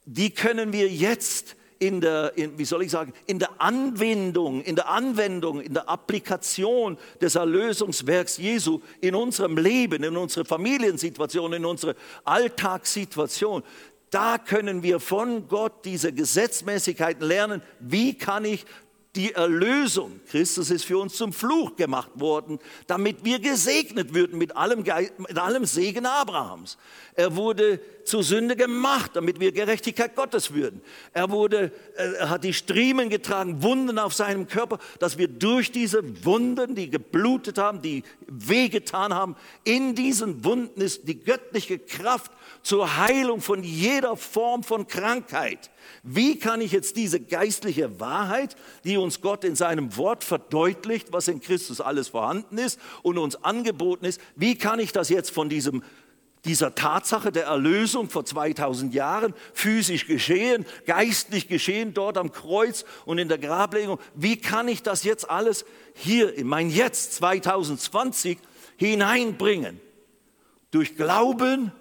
[0.06, 4.74] die können wir jetzt in der, in, wie soll ich sagen, in der Anwendung, in
[4.74, 11.64] der Anwendung, in der Applikation des Erlösungswerks Jesu in unserem Leben, in unserer Familiensituation, in
[11.64, 13.62] unserer Alltagssituation,
[14.10, 17.62] da können wir von Gott diese Gesetzmäßigkeiten lernen.
[17.78, 18.64] Wie kann ich
[19.16, 20.20] die Erlösung.
[20.28, 25.38] Christus ist für uns zum Fluch gemacht worden, damit wir gesegnet würden mit allem, mit
[25.38, 26.76] allem Segen Abrahams.
[27.14, 30.80] Er wurde zur Sünde gemacht, damit wir Gerechtigkeit Gottes würden.
[31.12, 36.24] Er, wurde, er hat die Striemen getragen, Wunden auf seinem Körper, dass wir durch diese
[36.24, 42.30] Wunden, die geblutet haben, die wehgetan haben, in diesen Wunden ist die göttliche Kraft
[42.62, 45.70] zur Heilung von jeder Form von Krankheit.
[46.02, 51.28] Wie kann ich jetzt diese geistliche Wahrheit, die uns Gott in seinem Wort verdeutlicht, was
[51.28, 55.48] in Christus alles vorhanden ist und uns angeboten ist, wie kann ich das jetzt von
[55.48, 55.82] diesem
[56.44, 63.18] dieser Tatsache der Erlösung vor 2000 Jahren physisch geschehen, geistlich geschehen dort am Kreuz und
[63.18, 63.98] in der Grablegung.
[64.14, 68.38] Wie kann ich das jetzt alles hier in mein Jetzt 2020
[68.76, 69.80] hineinbringen?
[70.70, 71.72] Durch Glauben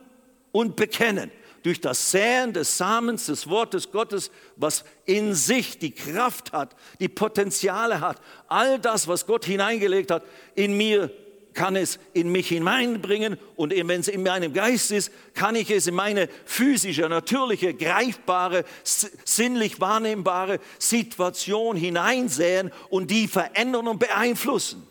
[0.51, 1.31] und Bekennen
[1.63, 7.09] durch das Säen des Samens des Wortes Gottes, was in sich die Kraft hat, die
[7.09, 10.23] Potenziale hat, all das, was Gott hineingelegt hat,
[10.55, 11.11] in mir
[11.57, 15.87] kann es in mich hineinbringen und wenn es in meinem Geist ist, kann ich es
[15.87, 24.87] in meine physische, natürliche, greifbare, sinnlich wahrnehmbare Situation hineinsäen und die verändern und beeinflussen.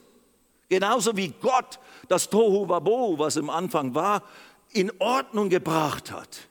[0.68, 4.24] Genauso wie Gott das Tohu Wabohu, was im Anfang war,
[4.72, 6.48] in Ordnung gebracht hat.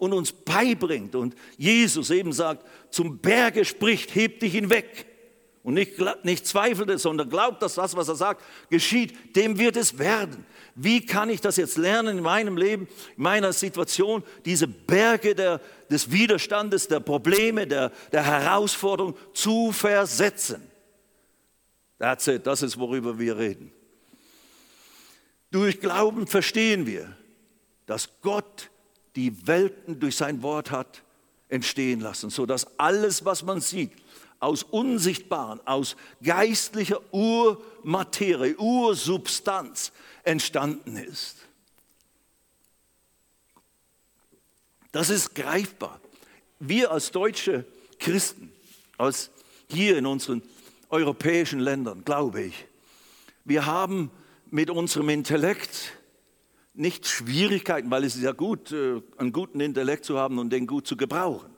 [0.00, 1.14] Und uns beibringt.
[1.14, 5.06] Und Jesus eben sagt, zum Berge spricht, heb dich hinweg.
[5.62, 5.92] Und nicht,
[6.24, 10.46] nicht zweifelte, sondern glaubt, dass das, was er sagt, geschieht, dem wird es werden.
[10.74, 15.60] Wie kann ich das jetzt lernen in meinem Leben, in meiner Situation, diese Berge der,
[15.90, 20.62] des Widerstandes, der Probleme, der, der Herausforderung zu versetzen?
[21.98, 23.70] That's it, das ist, worüber wir reden.
[25.50, 27.14] Durch Glauben verstehen wir,
[27.84, 28.70] dass Gott
[29.16, 31.02] die Welten durch sein Wort hat
[31.48, 33.92] entstehen lassen, sodass alles, was man sieht,
[34.38, 39.92] aus unsichtbaren, aus geistlicher Urmaterie, Ursubstanz
[40.22, 41.36] entstanden ist.
[44.92, 46.00] Das ist greifbar.
[46.58, 47.64] Wir als deutsche
[47.98, 48.52] Christen,
[48.96, 49.30] als
[49.68, 50.42] hier in unseren
[50.88, 52.66] europäischen Ländern, glaube ich,
[53.44, 54.10] wir haben
[54.50, 55.92] mit unserem Intellekt
[56.80, 60.66] nicht Schwierigkeiten, weil es ist ja gut, äh, einen guten Intellekt zu haben und den
[60.66, 61.50] gut zu gebrauchen.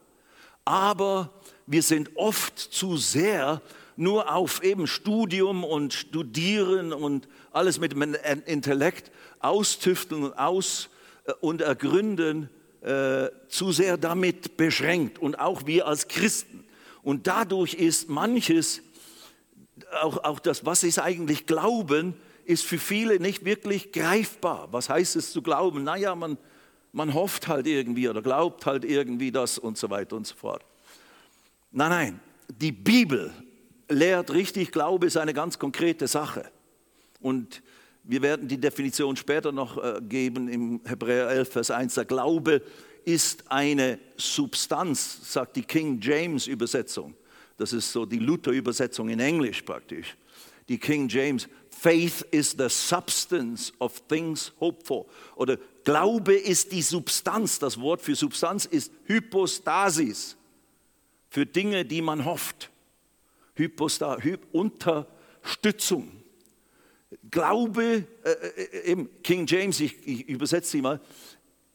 [0.64, 1.32] Aber
[1.66, 3.62] wir sind oft zu sehr
[3.96, 10.88] nur auf eben Studium und Studieren und alles mit dem Intellekt austüfteln und, aus,
[11.24, 12.48] äh, und ergründen,
[12.80, 16.64] äh, zu sehr damit beschränkt und auch wir als Christen.
[17.02, 18.82] Und dadurch ist manches,
[20.00, 24.68] auch, auch das, was ist eigentlich Glauben, ist für viele nicht wirklich greifbar.
[24.72, 25.84] Was heißt es zu glauben?
[25.84, 26.38] Naja, man,
[26.92, 30.64] man hofft halt irgendwie oder glaubt halt irgendwie das und so weiter und so fort.
[31.70, 33.32] Nein, nein, die Bibel
[33.88, 36.50] lehrt richtig, Glaube ist eine ganz konkrete Sache.
[37.20, 37.62] Und
[38.04, 41.94] wir werden die Definition später noch äh, geben im Hebräer 11, Vers 1.
[41.94, 42.62] Der Glaube
[43.04, 47.14] ist eine Substanz, sagt die King James Übersetzung.
[47.56, 50.16] Das ist so die Luther-Übersetzung in Englisch praktisch.
[50.68, 55.06] Die King James, Faith is the substance of things hoped for.
[55.34, 57.58] Oder Glaube ist die Substanz.
[57.58, 60.36] Das Wort für Substanz ist Hypostasis.
[61.28, 62.70] Für Dinge, die man hofft.
[63.54, 66.22] Hypostasis, Hy Unterstützung.
[67.30, 71.00] Glaube, äh, im äh, King James, ich, ich übersetze sie mal,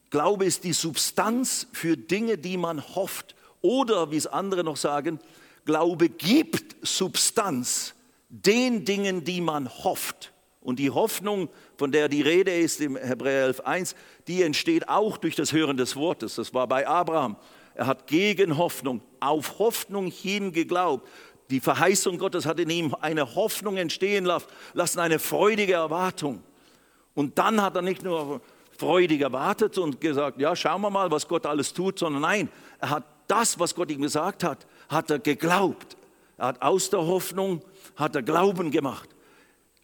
[0.09, 3.35] Glaube ist die Substanz für Dinge, die man hofft.
[3.61, 5.19] Oder, wie es andere noch sagen,
[5.65, 7.93] Glaube gibt Substanz
[8.29, 10.33] den Dingen, die man hofft.
[10.61, 13.95] Und die Hoffnung, von der die Rede ist im Hebräer 11.1,
[14.27, 16.35] die entsteht auch durch das Hören des Wortes.
[16.35, 17.37] Das war bei Abraham.
[17.73, 21.07] Er hat gegen Hoffnung, auf Hoffnung hin geglaubt.
[21.49, 26.43] Die Verheißung Gottes hat in ihm eine Hoffnung entstehen lassen, eine freudige Erwartung.
[27.13, 28.41] Und dann hat er nicht nur
[28.77, 32.89] freudig erwartet und gesagt, ja, schauen wir mal, was Gott alles tut, sondern nein, er
[32.89, 35.97] hat das, was Gott ihm gesagt hat, hat er geglaubt.
[36.37, 37.61] Er hat aus der Hoffnung,
[37.95, 39.09] hat er Glauben gemacht.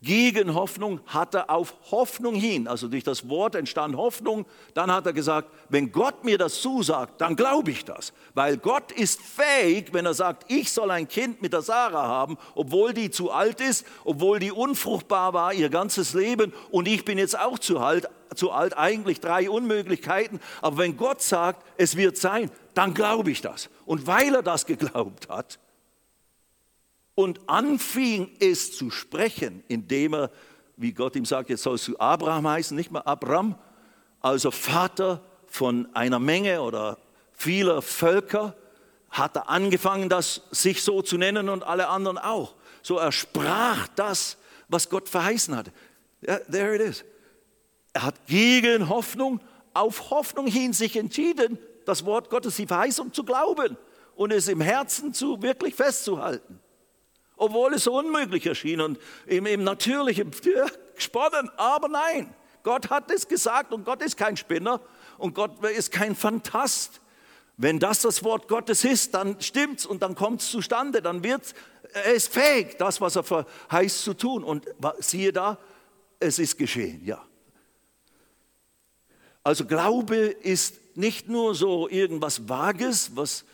[0.03, 5.05] Gegen Hoffnung hat er auf Hoffnung hin, also durch das Wort entstand Hoffnung, dann hat
[5.05, 8.11] er gesagt, wenn Gott mir das zusagt, dann glaube ich das.
[8.33, 12.37] Weil Gott ist fähig, wenn er sagt, ich soll ein Kind mit der Sarah haben,
[12.53, 17.17] obwohl die zu alt ist, obwohl die unfruchtbar war ihr ganzes Leben und ich bin
[17.17, 20.41] jetzt auch zu alt, zu alt eigentlich drei Unmöglichkeiten.
[20.61, 23.69] Aber wenn Gott sagt, es wird sein, dann glaube ich das.
[23.85, 25.59] Und weil er das geglaubt hat,
[27.15, 30.31] und anfing es zu sprechen, indem er,
[30.77, 33.55] wie Gott ihm sagt, jetzt sollst du Abraham heißen, nicht mehr Abram,
[34.21, 36.97] also Vater von einer Menge oder
[37.33, 38.55] vieler Völker,
[39.09, 42.55] hat er angefangen, das sich so zu nennen und alle anderen auch.
[42.81, 45.71] So er sprach das, was Gott verheißen hatte.
[46.27, 47.05] Yeah, there it is.
[47.93, 49.39] Er hat gegen Hoffnung
[49.75, 53.77] auf Hoffnung hin sich entschieden, das Wort Gottes, die Verheißung zu glauben
[54.15, 56.62] und es im Herzen zu wirklich festzuhalten
[57.37, 60.31] obwohl es so unmöglich erschien und im, im Natürlichen
[60.95, 64.79] gesponnen, aber nein, Gott hat es gesagt und Gott ist kein Spinner
[65.17, 67.01] und Gott ist kein Fantast.
[67.57, 71.53] Wenn das das Wort Gottes ist, dann stimmt's und dann kommt es zustande, dann wird
[72.13, 74.43] ist fähig, das, was er verheißt, zu tun.
[74.43, 74.67] Und
[74.99, 75.57] siehe da,
[76.19, 77.23] es ist geschehen, ja.
[79.43, 83.45] Also Glaube ist nicht nur so irgendwas Vages, was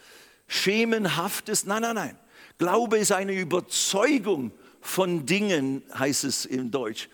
[0.47, 2.19] Schemenhaftes, nein, nein, nein.
[2.59, 7.09] Glaube ist eine Überzeugung von Dingen, heißt es im Deutsch,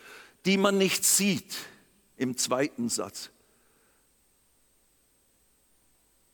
[0.46, 1.56] die man nicht sieht,
[2.18, 3.30] im zweiten Satz.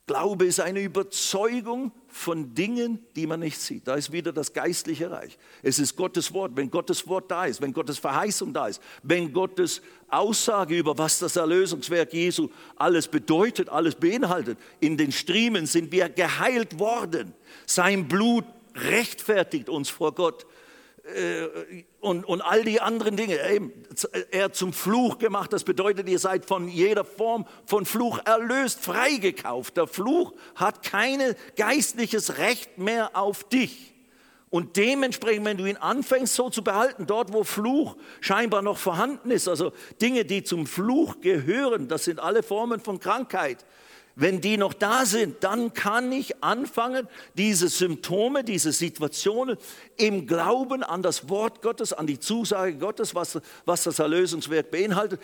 [0.06, 3.86] Glaube ist eine Überzeugung von Dingen, die man nicht sieht.
[3.86, 5.38] Da ist wieder das geistliche Reich.
[5.62, 6.52] Es ist Gottes Wort.
[6.54, 11.18] Wenn Gottes Wort da ist, wenn Gottes Verheißung da ist, wenn Gottes Aussage über was
[11.18, 17.34] das Erlösungswerk Jesu alles bedeutet, alles beinhaltet, in den Striemen sind wir geheilt worden.
[17.66, 20.46] Sein Blut rechtfertigt uns vor Gott.
[21.04, 23.38] äh, und, und all die anderen Dinge.
[24.30, 29.76] Er zum Fluch gemacht, das bedeutet, ihr seid von jeder Form von Fluch erlöst, freigekauft.
[29.76, 31.20] Der Fluch hat kein
[31.56, 33.92] geistliches Recht mehr auf dich.
[34.50, 39.30] Und dementsprechend, wenn du ihn anfängst so zu behalten, dort wo Fluch scheinbar noch vorhanden
[39.30, 43.64] ist, also Dinge, die zum Fluch gehören, das sind alle Formen von Krankheit,
[44.14, 49.56] wenn die noch da sind, dann kann ich anfangen, diese Symptome, diese Situationen
[49.96, 55.20] im Glauben an das Wort Gottes, an die Zusage Gottes, was, was das Erlösungswerk beinhaltet,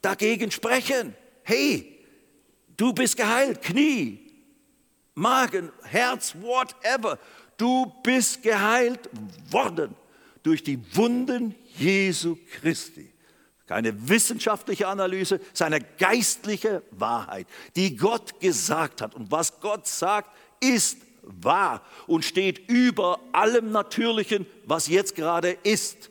[0.00, 1.14] dagegen sprechen.
[1.42, 1.98] Hey,
[2.76, 4.30] du bist geheilt, Knie,
[5.14, 7.18] Magen, Herz, whatever.
[7.58, 9.10] Du bist geheilt
[9.50, 9.94] worden
[10.42, 13.12] durch die Wunden Jesu Christi
[13.70, 19.14] keine wissenschaftliche Analyse, seine geistliche Wahrheit, die Gott gesagt hat.
[19.14, 26.10] Und was Gott sagt, ist wahr und steht über allem Natürlichen, was jetzt gerade ist.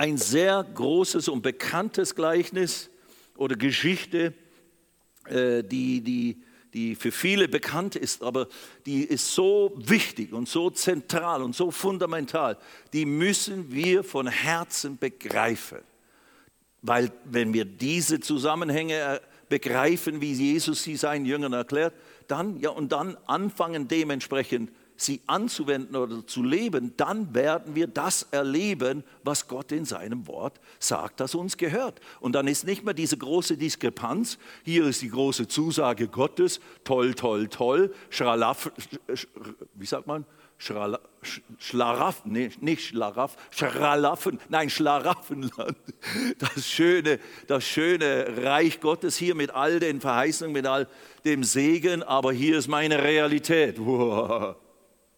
[0.00, 2.88] ein sehr großes und bekanntes Gleichnis
[3.36, 4.32] oder Geschichte,
[5.26, 8.48] äh, die, die, die für viele bekannt ist, aber
[8.86, 12.56] die ist so wichtig und so zentral und so fundamental.
[12.94, 15.80] Die müssen wir von Herzen begreifen.
[16.80, 21.92] Weil wenn wir diese Zusammenhänge äh, begreifen, wie Jesus sie seinen Jüngern erklärt,
[22.26, 28.26] dann ja und dann anfangen dementsprechend sie anzuwenden oder zu leben, dann werden wir das
[28.30, 32.00] erleben, was Gott in seinem Wort sagt, das uns gehört.
[32.20, 34.38] Und dann ist nicht mehr diese große Diskrepanz.
[34.64, 38.70] Hier ist die große Zusage Gottes, toll, toll, toll, Schralaff,
[39.74, 40.24] wie sagt man?
[41.58, 45.78] Schlaraff, nee, nicht Schlaraff, Schralaffen, nein, Schlaraffenland.
[46.38, 50.86] Das schöne, das schöne Reich Gottes hier mit all den Verheißungen, mit all
[51.24, 53.76] dem Segen, aber hier ist meine Realität.
[53.78, 54.56] Wow.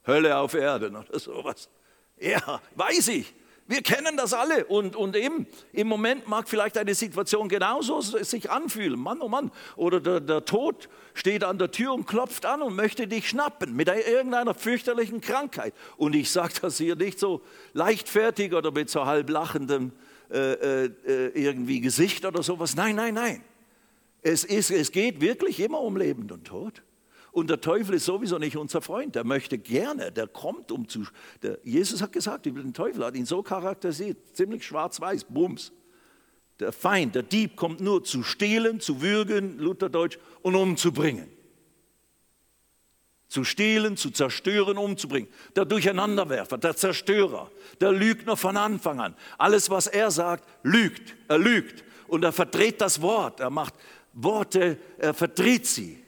[0.07, 1.69] Hölle auf Erden oder sowas.
[2.19, 3.35] Ja, weiß ich.
[3.69, 8.51] Wir kennen das alle und, und eben im Moment mag vielleicht eine Situation genauso sich
[8.51, 8.99] anfühlen.
[8.99, 9.53] Mann, oh Mann.
[9.77, 13.75] Oder der, der Tod steht an der Tür und klopft an und möchte dich schnappen
[13.75, 15.75] mit irgendeiner fürchterlichen Krankheit.
[15.97, 17.41] Und ich sage das hier nicht so
[17.73, 19.93] leichtfertig oder mit so halb lachendem
[20.31, 20.91] äh, äh,
[21.35, 22.75] irgendwie Gesicht oder sowas.
[22.75, 23.45] Nein, nein, nein.
[24.23, 26.83] Es, ist, es geht wirklich immer um Leben und Tod.
[27.33, 29.15] Und der Teufel ist sowieso nicht unser Freund.
[29.15, 31.07] Der möchte gerne, der kommt um zu.
[31.43, 35.73] Der, Jesus hat gesagt, über den Teufel hat ihn so charakterisiert, ziemlich schwarz-weiß, Bums.
[36.61, 41.27] Der Feind, der Dieb kommt nur zu stehlen, zu würgen, Lutherdeutsch, und umzubringen.
[43.29, 45.31] Zu stehlen, zu zerstören, umzubringen.
[45.57, 49.17] Der Durcheinanderwerfer, der Zerstörer, der Lügner von Anfang an.
[49.39, 51.17] Alles, was er sagt, lügt.
[51.29, 51.83] Er lügt.
[52.09, 53.41] Und er verdreht das Wort.
[53.41, 53.73] Er macht
[54.13, 56.02] Worte, er verdreht sie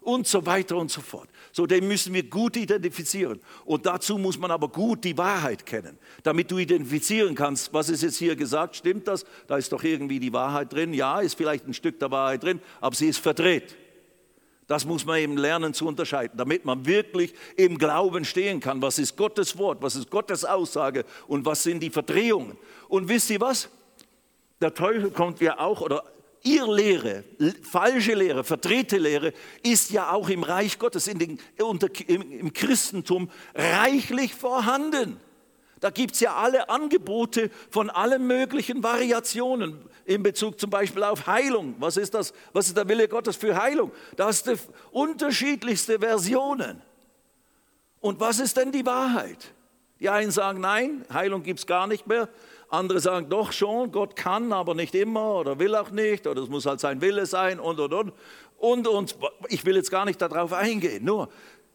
[0.00, 1.28] und so weiter und so fort.
[1.52, 3.40] So, den müssen wir gut identifizieren.
[3.64, 8.02] Und dazu muss man aber gut die Wahrheit kennen, damit du identifizieren kannst, was ist
[8.02, 9.24] jetzt hier gesagt, stimmt das?
[9.46, 10.94] Da ist doch irgendwie die Wahrheit drin.
[10.94, 13.76] Ja, ist vielleicht ein Stück der Wahrheit drin, aber sie ist verdreht.
[14.66, 18.80] Das muss man eben lernen zu unterscheiden, damit man wirklich im Glauben stehen kann.
[18.80, 19.82] Was ist Gottes Wort?
[19.82, 21.04] Was ist Gottes Aussage?
[21.26, 22.56] Und was sind die Verdrehungen?
[22.88, 23.68] Und wisst ihr was?
[24.60, 26.04] Der Teufel kommt ja auch, oder
[26.42, 27.24] ihr Lehre,
[27.62, 32.52] falsche Lehre, verdrehte Lehre ist ja auch im Reich Gottes, in den, unter, im, im
[32.52, 35.20] Christentum reichlich vorhanden.
[35.80, 41.26] Da gibt es ja alle Angebote von allen möglichen Variationen in Bezug zum Beispiel auf
[41.26, 41.74] Heilung.
[41.78, 42.34] Was ist das?
[42.52, 43.90] Was ist der Wille Gottes für Heilung?
[44.16, 46.82] Das sind unterschiedlichste Versionen.
[48.00, 49.52] Und was ist denn die Wahrheit?
[50.00, 52.28] Die einen sagen, nein, Heilung gibt es gar nicht mehr.
[52.70, 56.48] Andere sagen, doch schon, Gott kann, aber nicht immer oder will auch nicht oder es
[56.48, 58.12] muss halt sein Wille sein und, und, und.
[58.58, 59.16] Und, und
[59.48, 61.04] ich will jetzt gar nicht darauf eingehen.
[61.04, 61.28] Nur,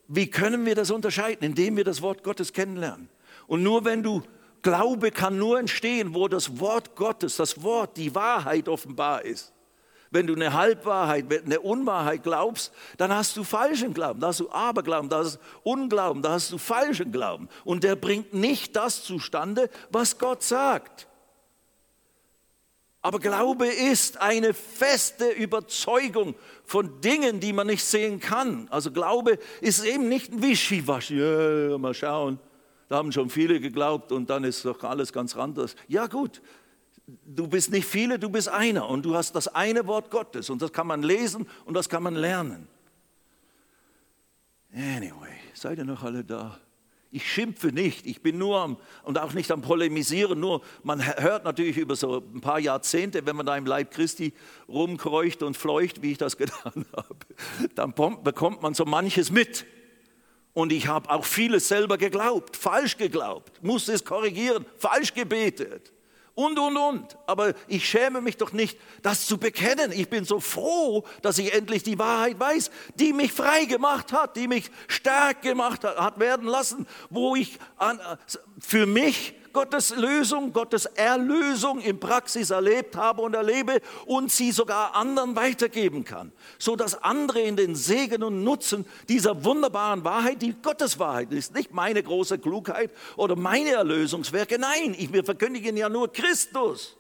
[0.08, 1.44] wie können wir das unterscheiden?
[1.44, 3.10] Indem wir das Wort Gottes kennenlernen.
[3.48, 4.24] Und nur wenn du
[4.62, 9.54] Glaube kann nur entstehen, wo das Wort Gottes, das Wort, die Wahrheit offenbar ist.
[10.16, 14.50] Wenn du eine Halbwahrheit, eine Unwahrheit glaubst, dann hast du falschen Glauben, da hast du
[14.50, 15.40] Aberglauben, da hast du
[15.70, 17.50] Unglauben, da hast du falschen Glauben.
[17.66, 21.10] Und der bringt nicht das zustande, was Gott sagt.
[23.02, 28.70] Aber Glaube ist eine feste Überzeugung von Dingen, die man nicht sehen kann.
[28.72, 32.40] Also Glaube ist eben nicht ein Wischiwaschi, ja, mal schauen.
[32.88, 35.76] Da haben schon viele geglaubt und dann ist doch alles ganz anders.
[35.90, 36.42] Ja gut,
[37.08, 40.62] du bist nicht viele, du bist einer und du hast das eine Wort Gottes und
[40.62, 42.68] das kann man lesen und das kann man lernen.
[44.74, 46.60] Anyway, seid ihr noch alle da?
[47.12, 51.46] Ich schimpfe nicht, ich bin nur am, und auch nicht am Polemisieren, nur man hört
[51.46, 54.34] natürlich über so ein paar Jahrzehnte, wenn man da im Leib Christi
[54.68, 57.16] rumkreucht und fleucht, wie ich das getan habe,
[57.76, 59.66] dann bekommt man so manches mit.
[60.54, 65.94] Und ich habe auch vieles selber geglaubt, falsch geglaubt, musste es korrigieren, falsch gebetet
[66.36, 67.18] und, und, und.
[67.26, 69.92] Aber ich schäme mich doch nicht, das zu bekennen.
[69.92, 74.36] Ich bin so froh, dass ich endlich die Wahrheit weiß, die mich frei gemacht hat,
[74.36, 78.00] die mich stark gemacht hat, hat werden lassen, wo ich an,
[78.60, 84.94] für mich Gottes Lösung, Gottes Erlösung in Praxis erlebt habe und erlebe und sie sogar
[84.94, 90.54] anderen weitergeben kann, so dass andere in den Segen und Nutzen dieser wunderbaren Wahrheit, die
[90.62, 95.88] Gottes Wahrheit ist, nicht meine große Klugheit oder meine Erlösungswerke, nein, ich, wir verkündigen ja
[95.88, 96.98] nur Christus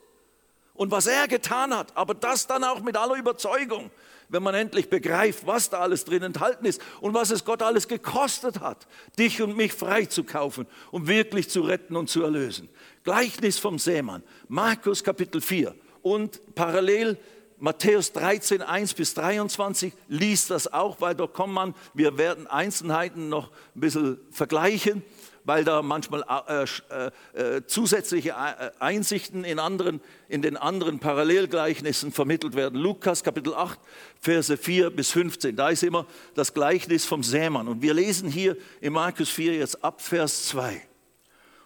[0.75, 3.91] und was er getan hat, aber das dann auch mit aller Überzeugung
[4.29, 7.87] wenn man endlich begreift, was da alles drin enthalten ist und was es Gott alles
[7.87, 12.69] gekostet hat, dich und mich freizukaufen, um wirklich zu retten und zu erlösen.
[13.03, 17.17] Gleichnis vom Sämann, Markus Kapitel 4 und parallel
[17.57, 23.29] Matthäus 13, 1 bis 23 liest das auch, weil dort kommt man, wir werden Einzelheiten
[23.29, 25.03] noch ein bisschen vergleichen
[25.45, 32.11] weil da manchmal äh, äh, äh zusätzliche äh, Einsichten in, anderen, in den anderen Parallelgleichnissen
[32.11, 32.79] vermittelt werden.
[32.79, 33.79] Lukas Kapitel 8,
[34.19, 37.67] Verse 4 bis 15, da ist immer das Gleichnis vom Sämann.
[37.67, 40.81] Und wir lesen hier in Markus 4 jetzt ab Vers 2.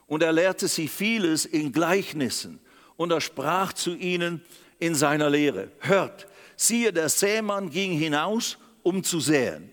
[0.07, 2.59] Und er lehrte sie vieles in Gleichnissen
[2.97, 4.41] und er sprach zu ihnen
[4.80, 5.71] in seiner Lehre.
[5.80, 9.71] Hört, siehe, der Sämann ging hinaus, um zu säen.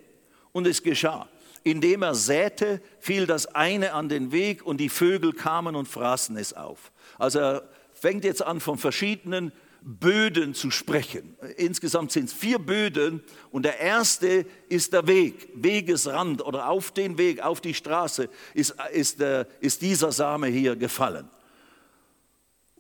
[0.53, 1.29] Und es geschah
[1.67, 6.37] indem er säte, fiel das eine an den Weg und die Vögel kamen und fraßen
[6.37, 6.93] es auf.
[7.19, 9.51] Also er fängt jetzt an, von verschiedenen
[9.83, 11.37] Böden zu sprechen.
[11.57, 17.19] Insgesamt sind es vier Böden und der erste ist der Weg, Wegesrand oder auf den
[17.19, 21.29] Weg, auf die Straße ist, ist, der, ist dieser Same hier gefallen.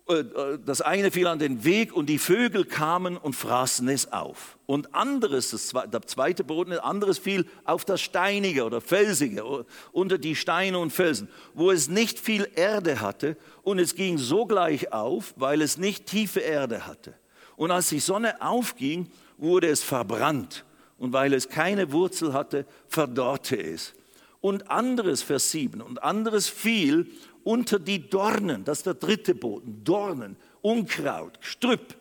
[0.09, 0.25] Äh,
[0.65, 4.59] das eine fiel an den Weg und die Vögel kamen und fraßen es auf.
[4.67, 10.79] Und anderes, das zweite Boden, anderes fiel auf das Steinige oder Felsige, unter die Steine
[10.79, 15.77] und Felsen, wo es nicht viel Erde hatte und es ging sogleich auf, weil es
[15.77, 17.15] nicht tiefe Erde hatte.
[17.57, 20.65] Und als die Sonne aufging, wurde es verbrannt
[20.99, 23.93] und weil es keine Wurzel hatte, verdorrte es.
[24.41, 27.09] Und anderes, Vers 7, und anderes fiel
[27.47, 31.95] unter die Dornen, das ist der dritte Boden, Dornen, Unkraut, Strüpp,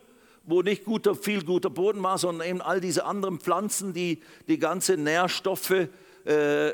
[0.44, 4.58] wo nicht guter, viel guter Boden war, sondern eben all diese anderen Pflanzen, die die
[4.58, 5.88] ganze Nährstoffe
[6.26, 6.72] äh,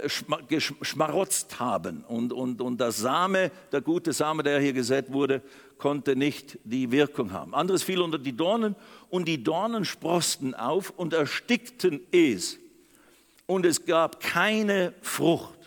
[0.48, 2.06] geschmarotzt haben.
[2.08, 5.42] Und, und, und der Same, der gute Same, der hier gesät wurde,
[5.78, 7.54] konnte nicht die Wirkung haben.
[7.54, 8.78] Anderes fiel unter die Dornen
[9.10, 12.58] und die Dornen sprosten auf und erstickten es.
[13.48, 15.61] Und es gab keine Frucht.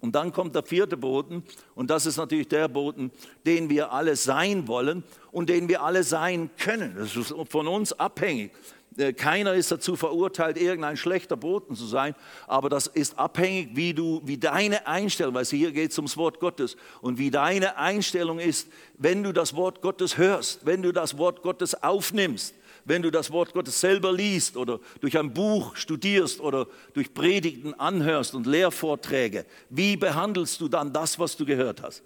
[0.00, 1.44] Und dann kommt der vierte Boden
[1.74, 3.10] und das ist natürlich der Boden,
[3.44, 6.94] den wir alle sein wollen und den wir alle sein können.
[6.96, 8.52] Das ist von uns abhängig.
[8.96, 12.14] Äh, keiner ist dazu verurteilt, irgendein schlechter Boden zu sein,
[12.46, 16.40] aber das ist abhängig, wie du, wie deine Einstellung, weil hier geht es ums Wort
[16.40, 21.18] Gottes und wie deine Einstellung ist, wenn du das Wort Gottes hörst, wenn du das
[21.18, 22.54] Wort Gottes aufnimmst
[22.90, 27.72] wenn du das Wort Gottes selber liest oder durch ein Buch studierst oder durch Predigten
[27.74, 32.02] anhörst und Lehrvorträge, wie behandelst du dann das, was du gehört hast?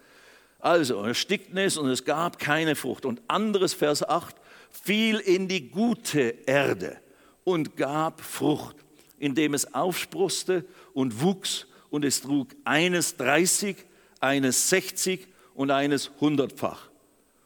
[0.59, 3.07] Also, erstickt es und es gab keine Frucht.
[3.07, 4.37] Und anderes, Vers 8,
[4.70, 6.99] fiel in die gute Erde
[7.45, 8.76] und gab Frucht,
[9.18, 13.76] indem es aufsproste und wuchs und es trug eines 30,
[14.20, 16.91] eines 60 und eines hundertfach.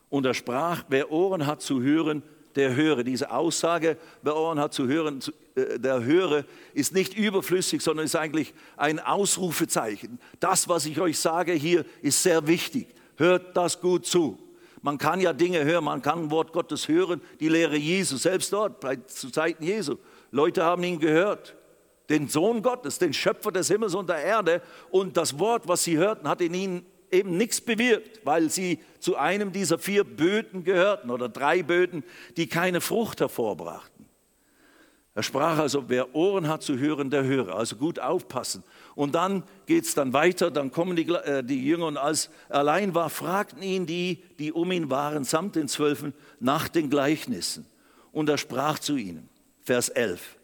[0.08, 2.24] Und er sprach, wer Ohren hat zu hören,
[2.58, 3.04] der höre.
[3.04, 5.20] Diese Aussage, wer Ohren hat zu hören,
[5.54, 6.44] äh, der höre,
[6.74, 10.18] ist nicht überflüssig, sondern ist eigentlich ein Ausrufezeichen.
[10.40, 12.88] Das, was ich euch sage hier, ist sehr wichtig.
[13.16, 14.38] Hört das gut zu.
[14.82, 18.52] Man kann ja Dinge hören, man kann ein Wort Gottes hören, die Lehre Jesu, selbst
[18.52, 19.96] dort, zu Zeiten Jesu.
[20.30, 21.56] Leute haben ihn gehört,
[22.08, 24.62] den Sohn Gottes, den Schöpfer des Himmels und der Erde.
[24.90, 29.16] Und das Wort, was sie hörten, hat in ihnen eben nichts bewirkt, weil sie zu
[29.16, 32.04] einem dieser vier Böden gehörten oder drei Böden,
[32.36, 33.98] die keine Frucht hervorbrachten.
[35.18, 37.56] Er sprach also, wer Ohren hat zu hören, der höre.
[37.56, 38.62] Also gut aufpassen.
[38.94, 42.60] Und dann geht es dann weiter, dann kommen die, äh, die Jünger und als er
[42.60, 47.66] allein war, fragten ihn die, die um ihn waren, samt den Zwölfen, nach den Gleichnissen.
[48.12, 49.28] Und er sprach zu ihnen,
[49.60, 50.36] Vers 11,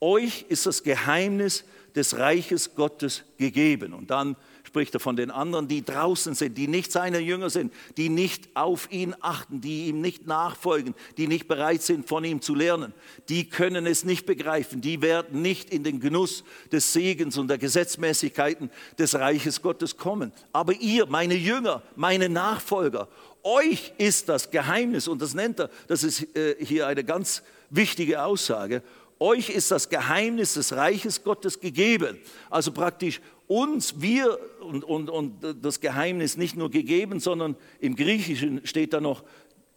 [0.00, 3.92] euch ist das Geheimnis des Reiches Gottes gegeben.
[3.92, 4.36] Und dann
[4.76, 8.54] spricht er von den anderen, die draußen sind, die nicht seine Jünger sind, die nicht
[8.54, 12.92] auf ihn achten, die ihm nicht nachfolgen, die nicht bereit sind, von ihm zu lernen.
[13.30, 17.56] Die können es nicht begreifen, die werden nicht in den Genuss des Segens und der
[17.56, 20.30] Gesetzmäßigkeiten des Reiches Gottes kommen.
[20.52, 23.08] Aber ihr, meine Jünger, meine Nachfolger,
[23.42, 28.22] euch ist das Geheimnis, und das nennt er, das ist äh, hier eine ganz wichtige
[28.22, 28.82] Aussage,
[29.18, 32.18] euch ist das Geheimnis des Reiches Gottes gegeben.
[32.50, 38.66] Also praktisch uns, wir und, und, und das Geheimnis nicht nur gegeben, sondern im Griechischen
[38.66, 39.24] steht da noch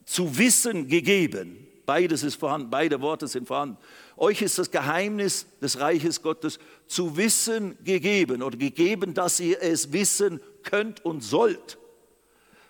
[0.05, 1.67] zu wissen gegeben.
[1.85, 3.77] Beides ist vorhanden, beide Worte sind vorhanden.
[4.15, 9.91] Euch ist das Geheimnis des Reiches Gottes zu wissen gegeben oder gegeben, dass ihr es
[9.91, 11.79] wissen könnt und sollt.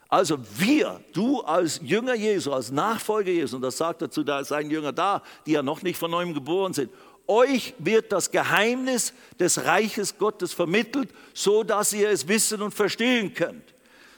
[0.07, 4.71] Also wir, du als Jünger Jesu, als Nachfolger Jesu, und das sagt er zu seinen
[4.71, 6.89] Jüngern da, die ja noch nicht von neuem geboren sind,
[7.29, 13.33] euch wird das Geheimnis des Reiches Gottes vermittelt, so dass ihr es wissen und verstehen
[13.33, 13.75] könnt.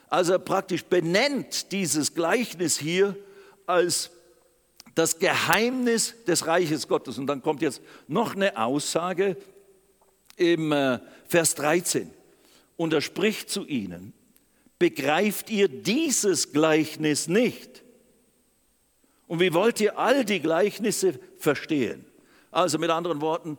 [0.10, 3.16] Also praktisch benennt dieses Gleichnis hier
[3.66, 4.12] als
[4.96, 7.18] das Geheimnis des Reiches Gottes.
[7.18, 9.38] Und dann kommt jetzt noch eine Aussage
[10.36, 12.12] im äh, Vers 13.
[12.78, 14.14] Und er spricht zu ihnen,
[14.80, 17.84] begreift ihr dieses Gleichnis nicht?
[19.28, 22.06] Und wie wollt ihr all die Gleichnisse verstehen?
[22.52, 23.58] Also mit anderen Worten,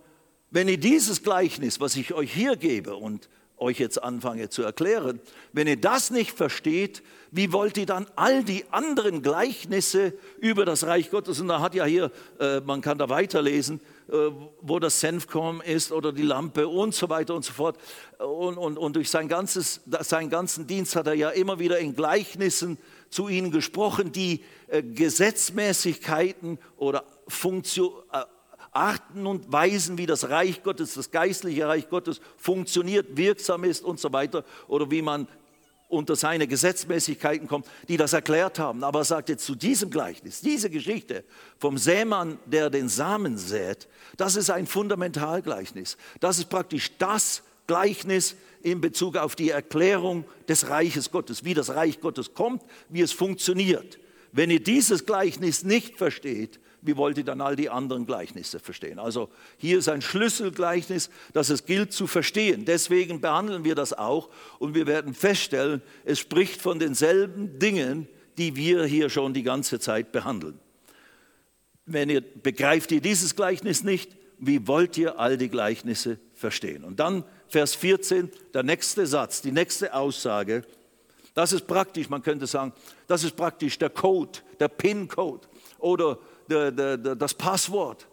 [0.51, 5.21] wenn ihr dieses Gleichnis, was ich euch hier gebe und euch jetzt anfange zu erklären,
[5.53, 10.85] wenn ihr das nicht versteht, wie wollt ihr dann all die anderen Gleichnisse über das
[10.85, 14.31] Reich Gottes, und da hat ja hier, äh, man kann da weiterlesen, äh,
[14.61, 17.79] wo das Senfkorn ist oder die Lampe und so weiter und so fort.
[18.19, 21.95] Und, und, und durch sein ganzes, seinen ganzen Dienst hat er ja immer wieder in
[21.95, 22.77] Gleichnissen
[23.09, 28.25] zu ihnen gesprochen, die äh, Gesetzmäßigkeiten oder Funktion, äh,
[28.73, 34.01] Arten und Weisen, wie das Reich Gottes, das geistliche Reich Gottes funktioniert, wirksam ist und
[34.01, 35.29] so weiter, oder wie man
[35.93, 38.83] unter seine Gesetzmäßigkeiten kommt, die das erklärt haben.
[38.83, 41.23] Aber er sagt jetzt zu diesem Gleichnis, diese Geschichte
[41.59, 45.99] vom Sämann, der den Samen sät, das ist ein Fundamentalgleichnis.
[46.19, 51.75] Das ist praktisch das Gleichnis in Bezug auf die Erklärung des Reiches Gottes, wie das
[51.75, 53.99] Reich Gottes kommt, wie es funktioniert.
[54.33, 58.99] Wenn ihr dieses Gleichnis nicht versteht, wie wollt ihr dann all die anderen Gleichnisse verstehen?
[58.99, 62.65] Also hier ist ein Schlüsselgleichnis, das es gilt zu verstehen.
[62.65, 64.29] Deswegen behandeln wir das auch
[64.59, 69.79] und wir werden feststellen, es spricht von denselben Dingen, die wir hier schon die ganze
[69.79, 70.59] Zeit behandeln.
[71.87, 76.83] Wenn ihr begreift ihr dieses Gleichnis nicht, wie wollt ihr all die Gleichnisse verstehen?
[76.83, 80.65] Und dann Vers 14, der nächste Satz, die nächste Aussage.
[81.35, 82.73] Das ist praktisch, man könnte sagen,
[83.07, 85.47] das ist praktisch der Code, der PIN-Code
[85.79, 86.19] oder
[86.53, 88.07] der, der, der, das Passwort,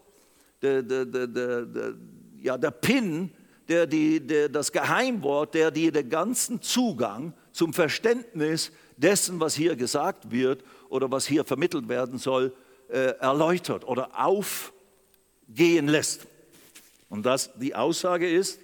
[0.61, 0.83] der,
[2.41, 3.31] ja, der PIN,
[3.67, 10.31] der, die, das Geheimwort, der dir den ganzen Zugang zum Verständnis dessen, was hier gesagt
[10.31, 12.53] wird oder was hier vermittelt werden soll,
[12.89, 16.25] äh, erläutert oder aufgehen lässt.
[17.09, 18.59] Und das, die Aussage ist,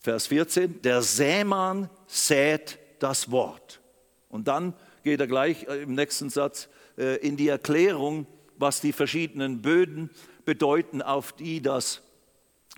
[0.00, 3.80] Vers 14, der Sämann sät das Wort.
[4.28, 8.26] Und dann geht er gleich äh, im nächsten Satz in die Erklärung,
[8.56, 10.10] was die verschiedenen Böden
[10.44, 12.02] bedeuten, auf die, das,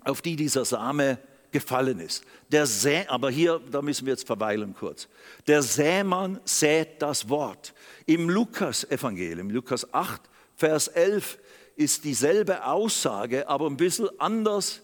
[0.03, 1.19] auf die dieser Same
[1.51, 2.23] gefallen ist.
[2.51, 5.07] Der Sä, aber hier, da müssen wir jetzt verweilen kurz.
[5.47, 7.73] Der Sämann sät das Wort.
[8.05, 10.21] Im Lukas-Evangelium, Lukas 8,
[10.55, 11.37] Vers 11,
[11.75, 14.81] ist dieselbe Aussage, aber ein bisschen anders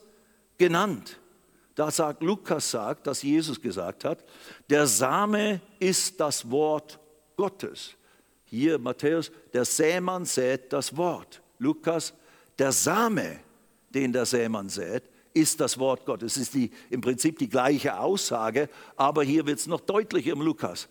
[0.57, 1.19] genannt.
[1.75, 4.23] Da sagt Lukas sagt, dass Jesus gesagt hat,
[4.69, 6.99] der Same ist das Wort
[7.35, 7.95] Gottes.
[8.53, 11.41] Hier Matthäus, der Sämann sät das Wort.
[11.57, 12.13] Lukas,
[12.59, 13.39] der Same,
[13.89, 15.01] den der Sämann sät,
[15.33, 16.33] ist das Wort Gottes.
[16.33, 20.41] Es ist die, im Prinzip die gleiche Aussage, aber hier wird es noch deutlicher im
[20.41, 20.87] Lukas.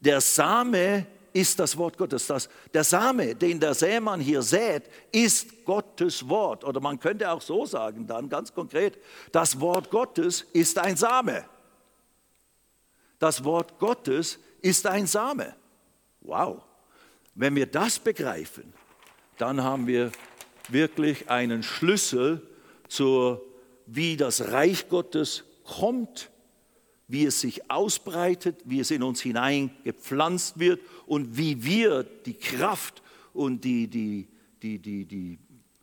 [0.00, 2.26] Der Same ist das Wort Gottes.
[2.26, 6.64] Das, der Same, den der Sämann hier sät, ist Gottes Wort.
[6.64, 8.98] Oder man könnte auch so sagen, dann ganz konkret,
[9.30, 11.44] das Wort Gottes ist ein Same.
[13.20, 15.54] Das Wort Gottes ist ein Same.
[16.28, 16.62] Wow.
[17.34, 18.74] Wenn wir das begreifen,
[19.38, 20.12] dann haben wir
[20.68, 22.46] wirklich einen Schlüssel
[22.86, 23.42] zur,
[23.86, 26.28] wie das Reich Gottes kommt,
[27.06, 33.02] wie es sich ausbreitet, wie es in uns hineingepflanzt wird und wie wir die Kraft
[33.32, 34.28] und die, die,
[34.62, 35.38] die, die, die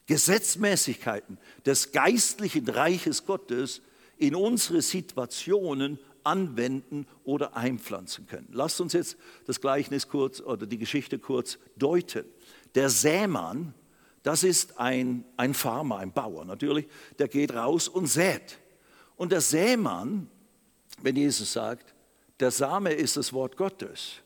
[0.05, 3.81] Gesetzmäßigkeiten des geistlichen Reiches Gottes
[4.19, 8.47] in unsere Situationen anwenden oder einpflanzen können.
[8.51, 12.25] Lasst uns jetzt das Gleichnis kurz oder die Geschichte kurz deuten.
[12.73, 13.73] Der Sämann,
[14.23, 16.87] das ist ein, ein Farmer, ein Bauer natürlich,
[17.19, 18.59] der geht raus und sät.
[19.15, 20.29] Und der Sämann,
[21.01, 21.93] wenn Jesus sagt,
[22.39, 24.21] der Same ist das Wort Gottes,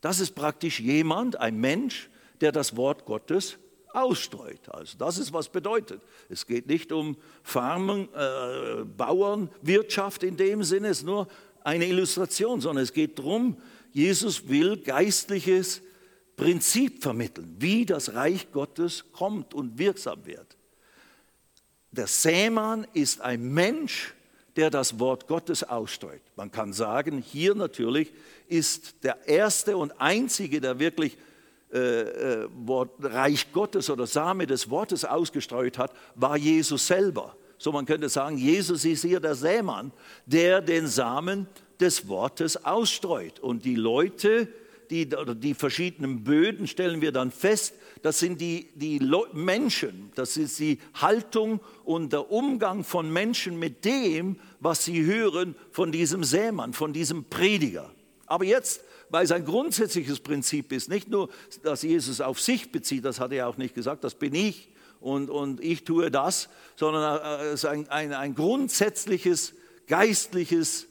[0.00, 2.10] das ist praktisch jemand, ein Mensch,
[2.40, 3.58] der das Wort Gottes
[4.02, 4.68] ausstreut.
[4.68, 6.00] Also das ist, was bedeutet.
[6.28, 11.28] Es geht nicht um Farmen, äh, Bauernwirtschaft in dem Sinne, es ist nur
[11.64, 13.56] eine Illustration, sondern es geht darum,
[13.92, 15.82] Jesus will geistliches
[16.36, 20.56] Prinzip vermitteln, wie das Reich Gottes kommt und wirksam wird.
[21.90, 24.14] Der Sämann ist ein Mensch,
[24.56, 26.20] der das Wort Gottes ausstreut.
[26.36, 28.12] Man kann sagen, hier natürlich
[28.46, 31.16] ist der erste und einzige, der wirklich
[31.72, 37.36] äh, äh, Wort, Reich Gottes oder Same des Wortes ausgestreut hat, war Jesus selber.
[37.58, 39.92] So man könnte sagen, Jesus ist hier der Sämann,
[40.24, 41.46] der den Samen
[41.80, 43.40] des Wortes ausstreut.
[43.40, 44.48] Und die Leute,
[44.90, 49.00] die, oder die verschiedenen Böden stellen wir dann fest, das sind die, die
[49.32, 55.54] Menschen, das ist die Haltung und der Umgang von Menschen mit dem, was sie hören
[55.70, 57.90] von diesem Sämann, von diesem Prediger.
[58.26, 60.88] Aber jetzt weil es ein grundsätzliches Prinzip ist.
[60.88, 61.28] Nicht nur,
[61.62, 64.68] dass Jesus auf sich bezieht, das hat er auch nicht gesagt, das bin ich
[65.00, 69.54] und, und ich tue das, sondern äh, es ist ein, ein, ein grundsätzliches
[69.88, 70.86] geistliches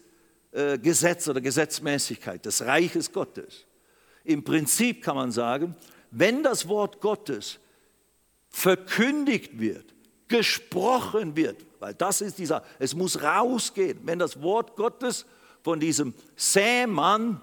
[0.51, 3.65] äh, Gesetz oder Gesetzmäßigkeit des Reiches Gottes.
[4.25, 5.75] Im Prinzip kann man sagen,
[6.11, 7.59] wenn das Wort Gottes
[8.49, 9.93] verkündigt wird,
[10.27, 15.25] gesprochen wird, weil das ist dieser, es muss rausgehen, wenn das Wort Gottes
[15.63, 17.41] von diesem Sämann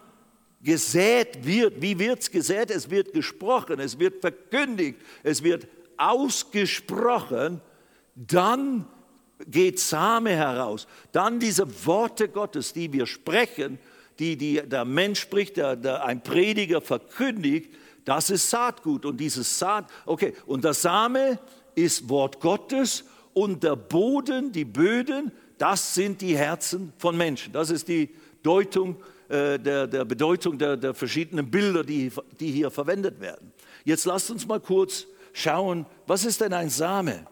[0.64, 1.80] gesät wird.
[1.80, 2.70] Wie wird es gesät?
[2.70, 7.60] Es wird gesprochen, es wird verkündigt, es wird ausgesprochen.
[8.16, 8.86] Dann
[9.46, 10.86] geht Same heraus.
[11.12, 13.78] Dann diese Worte Gottes, die wir sprechen,
[14.18, 19.04] die, die der Mensch spricht, der, der ein Prediger verkündigt, das ist Saatgut.
[19.04, 21.38] Und dieses Saat, okay, und der Same
[21.74, 27.52] ist Wort Gottes und der Boden, die Böden, das sind die Herzen von Menschen.
[27.52, 28.10] Das ist die
[28.42, 28.96] Deutung
[29.28, 33.52] äh, der, der Bedeutung der, der verschiedenen Bilder, die, die hier verwendet werden.
[33.84, 37.26] Jetzt lasst uns mal kurz schauen, was ist denn ein Same?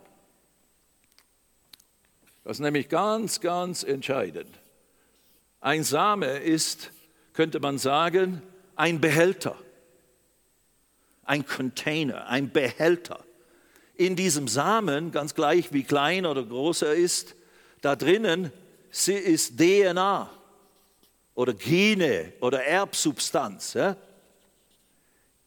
[2.44, 4.58] Das ist nämlich ganz, ganz entscheidend.
[5.60, 6.90] Ein Same ist,
[7.34, 8.42] könnte man sagen,
[8.74, 9.56] ein Behälter,
[11.24, 13.22] ein Container, ein Behälter.
[13.94, 17.36] In diesem Samen, ganz gleich wie klein oder groß er ist,
[17.82, 18.50] da drinnen
[18.90, 20.30] ist DNA
[21.34, 23.74] oder Gene oder Erbsubstanz.
[23.74, 23.96] Ja?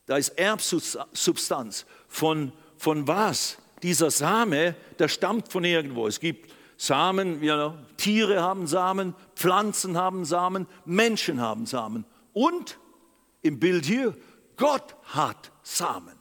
[0.05, 1.85] Da ist Erbsubstanz.
[2.07, 3.57] Von, von was?
[3.83, 6.07] Dieser Same, der stammt von irgendwo.
[6.07, 12.05] Es gibt Samen, ja, Tiere haben Samen, Pflanzen haben Samen, Menschen haben Samen.
[12.33, 12.79] Und
[13.41, 14.15] im Bild hier,
[14.57, 16.15] Gott hat Samen.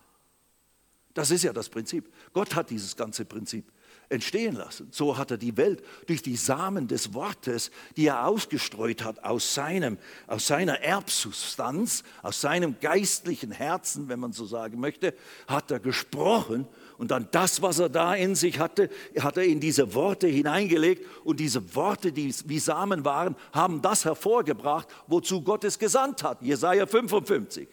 [1.13, 2.13] Das ist ja das Prinzip.
[2.33, 3.65] Gott hat dieses ganze Prinzip
[4.09, 4.89] entstehen lassen.
[4.91, 9.55] So hat er die Welt durch die Samen des Wortes, die er ausgestreut hat aus,
[9.55, 15.15] seinem, aus seiner Erbsubstanz, aus seinem geistlichen Herzen, wenn man so sagen möchte,
[15.47, 16.67] hat er gesprochen
[16.99, 18.89] und dann das, was er da in sich hatte,
[19.19, 24.05] hat er in diese Worte hineingelegt und diese Worte, die wie Samen waren, haben das
[24.05, 26.43] hervorgebracht, wozu Gott es gesandt hat.
[26.43, 27.69] Jesaja 55.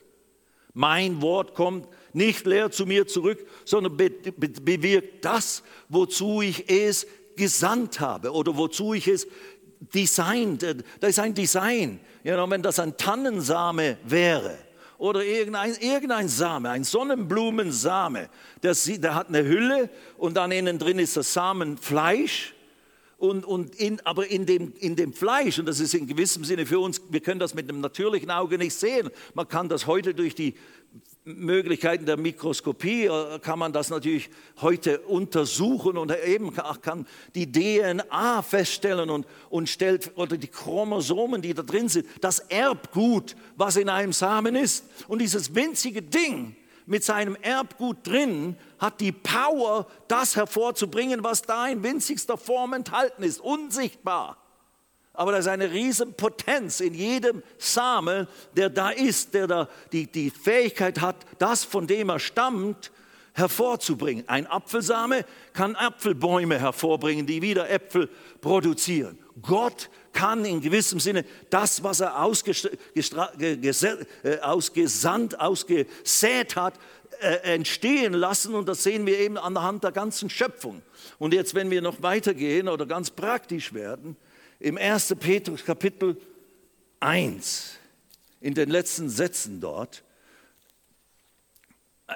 [0.73, 6.69] Mein Wort kommt nicht leer zu mir zurück, sondern be be bewirkt das, wozu ich
[6.69, 9.27] es gesandt habe oder wozu ich es
[9.93, 10.65] designt.
[10.99, 11.99] Da ist ein Design.
[12.23, 14.57] Ja, wenn das ein Tannensame wäre
[14.97, 18.29] oder irgendein, irgendein Same, ein Sonnenblumensame,
[18.61, 22.53] der, der hat eine Hülle und dann innen drin ist das Samenfleisch
[23.21, 26.65] und, und in, aber in dem, in dem Fleisch, und das ist in gewissem Sinne
[26.65, 30.15] für uns, wir können das mit dem natürlichen Auge nicht sehen, man kann das heute
[30.15, 30.55] durch die
[31.23, 36.51] Möglichkeiten der Mikroskopie äh, kann man das natürlich heute untersuchen und eben
[36.81, 37.05] kann
[37.35, 43.35] die DNA feststellen und, und stellt, oder die Chromosomen, die da drin sind, das Erbgut,
[43.55, 44.83] was in einem Samen ist.
[45.07, 46.55] Und dieses winzige Ding
[46.85, 53.23] mit seinem Erbgut drin hat die Power, das hervorzubringen, was da in winzigster Form enthalten
[53.23, 54.37] ist, unsichtbar.
[55.13, 60.29] Aber da ist eine Riesenpotenz in jedem Samen, der da ist, der da die, die
[60.29, 62.91] Fähigkeit hat, das, von dem er stammt,
[63.33, 64.27] hervorzubringen.
[64.27, 68.09] Ein Apfelsame kann Apfelbäume hervorbringen, die wieder Äpfel
[68.41, 69.17] produzieren.
[69.41, 72.19] Gott kann in gewissem Sinne das, was er äh,
[74.41, 76.73] ausgesandt, ausgesät hat,
[77.21, 78.53] äh, entstehen lassen.
[78.53, 80.81] Und das sehen wir eben anhand der ganzen Schöpfung.
[81.17, 84.17] Und jetzt, wenn wir noch weitergehen oder ganz praktisch werden,
[84.59, 85.15] im 1.
[85.19, 86.17] Petrus Kapitel
[86.99, 87.77] 1,
[88.41, 90.03] in den letzten Sätzen dort,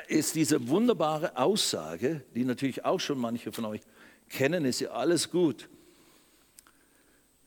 [0.07, 3.81] ist diese wunderbare Aussage, die natürlich auch schon manche von euch
[4.29, 5.69] kennen, ist ja alles gut.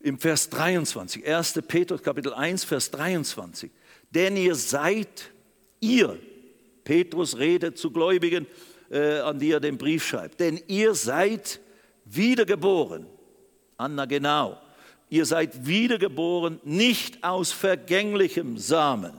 [0.01, 1.63] Im Vers 23, 1.
[1.67, 3.71] Petrus Kapitel 1, Vers 23.
[4.11, 5.31] Denn ihr seid,
[5.81, 6.19] ihr,
[6.85, 8.47] Petrus redet zu Gläubigen,
[8.91, 11.61] äh, an die er den Brief schreibt, denn ihr seid
[12.05, 13.07] wiedergeboren.
[13.77, 14.59] Anna genau
[15.11, 19.13] ihr seid wiedergeboren, nicht aus vergänglichem Samen.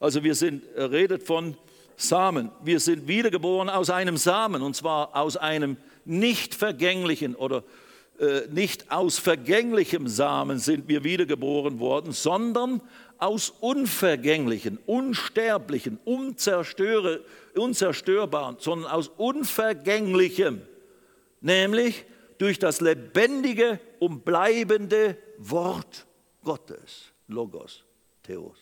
[0.00, 1.56] Also wir sind, er redet von
[2.02, 2.50] Samen.
[2.62, 7.64] Wir sind wiedergeboren aus einem Samen, und zwar aus einem nicht vergänglichen oder
[8.18, 12.80] äh, nicht aus vergänglichem Samen sind wir wiedergeboren worden, sondern
[13.18, 20.62] aus unvergänglichen, unsterblichen, unzerstörbaren, sondern aus unvergänglichem,
[21.40, 22.04] nämlich
[22.38, 26.06] durch das lebendige und bleibende Wort
[26.42, 27.84] Gottes, Logos,
[28.24, 28.61] Theos.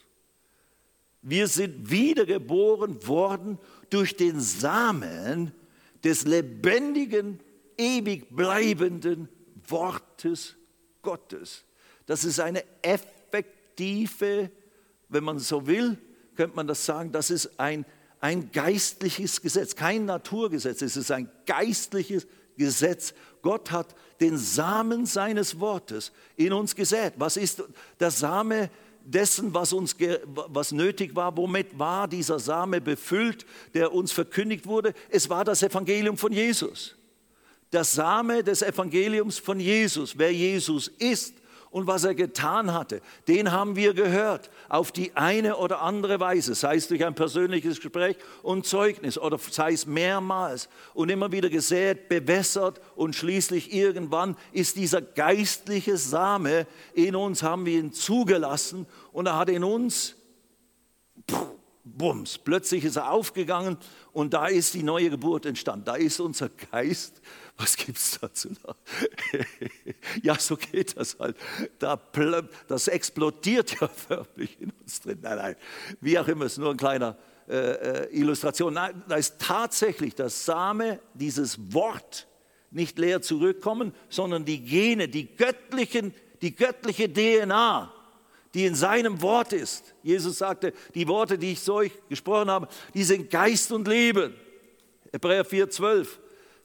[1.22, 3.58] Wir sind wiedergeboren worden
[3.90, 5.52] durch den Samen
[6.02, 7.40] des lebendigen,
[7.76, 9.28] ewig bleibenden
[9.68, 10.56] Wortes
[11.02, 11.64] Gottes.
[12.06, 14.50] Das ist eine effektive,
[15.08, 15.98] wenn man so will,
[16.36, 17.84] könnte man das sagen, das ist ein,
[18.20, 25.60] ein geistliches Gesetz, kein Naturgesetz, es ist ein geistliches Gesetz Gott hat den Samen seines
[25.60, 27.14] Wortes in uns gesät.
[27.16, 27.62] Was ist
[27.98, 28.70] der Same
[29.04, 29.96] dessen, was uns
[30.26, 31.36] was nötig war?
[31.36, 34.94] Womit war dieser Same befüllt, der uns verkündigt wurde?
[35.08, 36.96] Es war das Evangelium von Jesus.
[37.72, 41.39] Der Same des Evangeliums von Jesus, wer Jesus ist
[41.70, 46.54] und was er getan hatte, den haben wir gehört auf die eine oder andere Weise,
[46.54, 51.48] sei es durch ein persönliches Gespräch und Zeugnis oder sei es mehrmals und immer wieder
[51.48, 58.86] gesät, bewässert und schließlich irgendwann ist dieser geistliche Same in uns, haben wir ihn zugelassen
[59.12, 60.16] und er hat in uns,
[61.84, 63.76] bums, plötzlich ist er aufgegangen
[64.12, 65.84] und da ist die neue Geburt entstanden.
[65.84, 67.20] Da ist unser Geist
[67.60, 68.76] was gibt es dazu noch?
[70.22, 71.36] ja, so geht das halt.
[71.78, 72.00] Da,
[72.66, 75.18] das explodiert ja förmlich in uns drin.
[75.20, 75.56] Nein, nein,
[76.00, 77.16] wie auch immer, es ist nur eine kleine
[77.48, 78.74] äh, äh, Illustration.
[78.74, 82.26] Nein, da ist tatsächlich das Same, dieses Wort,
[82.70, 87.92] nicht leer zurückkommen, sondern die Gene, die göttlichen, die göttliche DNA,
[88.54, 89.94] die in seinem Wort ist.
[90.02, 94.34] Jesus sagte, die Worte, die ich zu euch gesprochen habe, die sind Geist und Leben.
[95.12, 96.20] Hebräer 4, 12.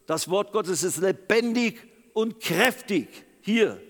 [0.06, 1.80] Das Wort Gottes ist lebendig
[2.14, 3.08] und kräftig.
[3.42, 3.82] Hier,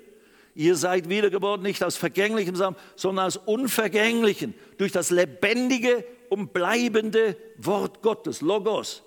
[0.54, 7.38] ihr seid wiedergeboren nicht aus vergänglichem Samen, sondern aus unvergänglichen, durch das lebendige und bleibende
[7.58, 9.04] Wort Gottes, Logos,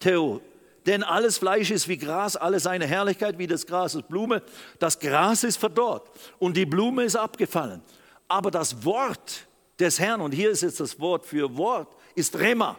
[0.00, 0.40] Theo.
[0.86, 4.42] Denn alles Fleisch ist wie Gras, alle seine Herrlichkeit wie das Gras ist Blume.
[4.78, 7.82] Das Gras ist verdorrt und die Blume ist abgefallen.
[8.26, 9.46] Aber das Wort
[9.78, 12.76] des Herrn, und hier ist jetzt das Wort für Wort, ist Rema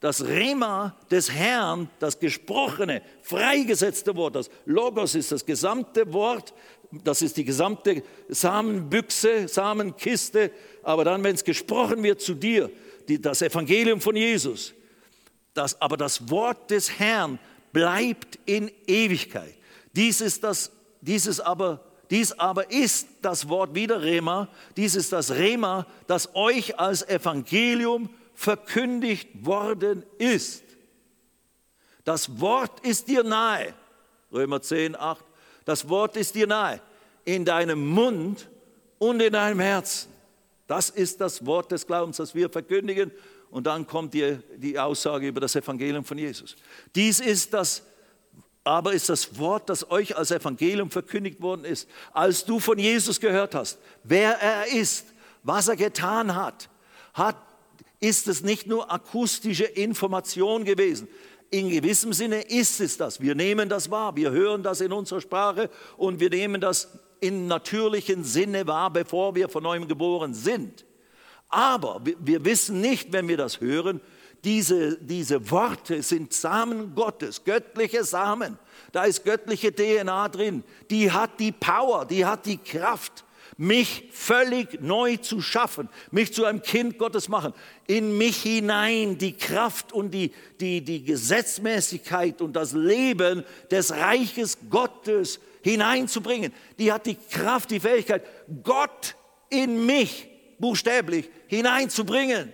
[0.00, 6.52] das Rema des Herrn, das gesprochene, freigesetzte Wort, das Logos ist das gesamte Wort,
[6.90, 10.50] das ist die gesamte Samenbüchse, Samenkiste,
[10.82, 12.70] aber dann, wenn es gesprochen wird zu dir,
[13.08, 14.74] die, das Evangelium von Jesus,
[15.54, 17.38] das, aber das Wort des Herrn
[17.72, 19.54] bleibt in Ewigkeit.
[19.92, 20.70] Dies ist das,
[21.00, 21.80] dieses aber
[22.10, 28.10] dies aber ist das Wort wieder Rema, dies ist das Rema, das euch als Evangelium
[28.36, 30.62] verkündigt worden ist.
[32.04, 33.74] Das Wort ist dir nahe.
[34.32, 35.24] Römer 10, 8.
[35.64, 36.80] Das Wort ist dir nahe.
[37.24, 38.48] In deinem Mund
[38.98, 40.12] und in deinem Herzen.
[40.68, 43.10] Das ist das Wort des Glaubens, das wir verkündigen.
[43.50, 46.56] Und dann kommt die, die Aussage über das Evangelium von Jesus.
[46.94, 47.82] Dies ist das,
[48.62, 51.88] aber ist das Wort, das euch als Evangelium verkündigt worden ist.
[52.12, 55.06] Als du von Jesus gehört hast, wer er ist,
[55.42, 56.68] was er getan hat,
[57.14, 57.36] hat
[58.00, 61.08] ist es nicht nur akustische Information gewesen.
[61.50, 63.20] In gewissem Sinne ist es das.
[63.20, 66.88] Wir nehmen das wahr, wir hören das in unserer Sprache und wir nehmen das
[67.20, 70.84] in natürlichen Sinne wahr, bevor wir von neuem geboren sind.
[71.48, 74.00] Aber wir wissen nicht, wenn wir das hören,
[74.44, 78.58] diese, diese Worte sind Samen Gottes, göttliche Samen.
[78.92, 80.62] Da ist göttliche DNA drin.
[80.90, 83.24] Die hat die Power, die hat die Kraft,
[83.56, 87.54] mich völlig neu zu schaffen, mich zu einem Kind Gottes machen,
[87.86, 94.58] in mich hinein die Kraft und die, die, die Gesetzmäßigkeit und das Leben des Reiches
[94.68, 96.52] Gottes hineinzubringen.
[96.78, 98.24] Die hat die Kraft, die Fähigkeit,
[98.62, 99.16] Gott
[99.48, 100.28] in mich
[100.58, 102.52] buchstäblich hineinzubringen.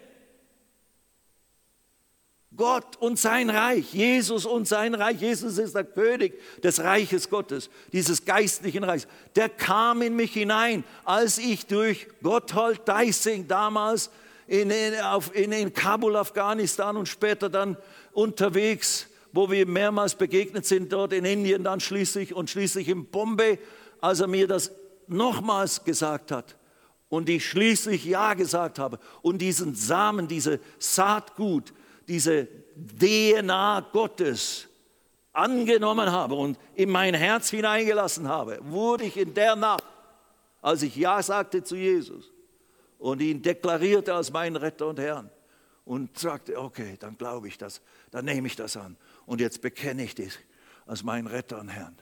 [2.62, 5.20] Gott und sein Reich, Jesus und sein Reich.
[5.20, 9.08] Jesus ist der König des Reiches Gottes, dieses geistlichen Reichs.
[9.34, 14.10] Der kam in mich hinein, als ich durch Gotthold Deising damals
[14.46, 17.76] in, in, auf, in, in Kabul, Afghanistan und später dann
[18.12, 23.58] unterwegs, wo wir mehrmals begegnet sind, dort in Indien dann schließlich und schließlich in Bombay,
[24.00, 24.70] als er mir das
[25.08, 26.54] nochmals gesagt hat
[27.08, 31.72] und ich schließlich Ja gesagt habe und diesen Samen, diese Saatgut,
[32.12, 32.46] diese
[32.76, 34.68] DNA Gottes
[35.32, 39.82] angenommen habe und in mein Herz hineingelassen habe, wurde ich in der Nacht,
[40.60, 42.30] als ich Ja sagte zu Jesus
[42.98, 45.30] und ihn deklarierte als meinen Retter und Herrn
[45.86, 50.04] und sagte, okay, dann glaube ich das, dann nehme ich das an und jetzt bekenne
[50.04, 50.38] ich dich
[50.84, 51.96] als meinen Retter und Herrn.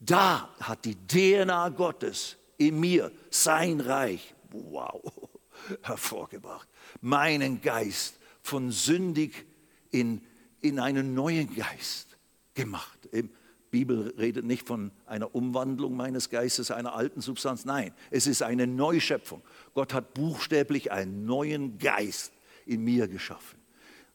[0.00, 5.00] Da hat die DNA Gottes in mir sein Reich, wow,
[5.82, 6.66] hervorgebracht,
[7.00, 9.46] meinen Geist von sündig
[9.90, 10.20] in,
[10.60, 12.16] in einen neuen Geist
[12.54, 13.08] gemacht.
[13.12, 13.28] Die
[13.70, 17.64] Bibel redet nicht von einer Umwandlung meines Geistes, einer alten Substanz.
[17.64, 19.42] Nein, es ist eine Neuschöpfung.
[19.74, 22.32] Gott hat buchstäblich einen neuen Geist
[22.66, 23.58] in mir geschaffen.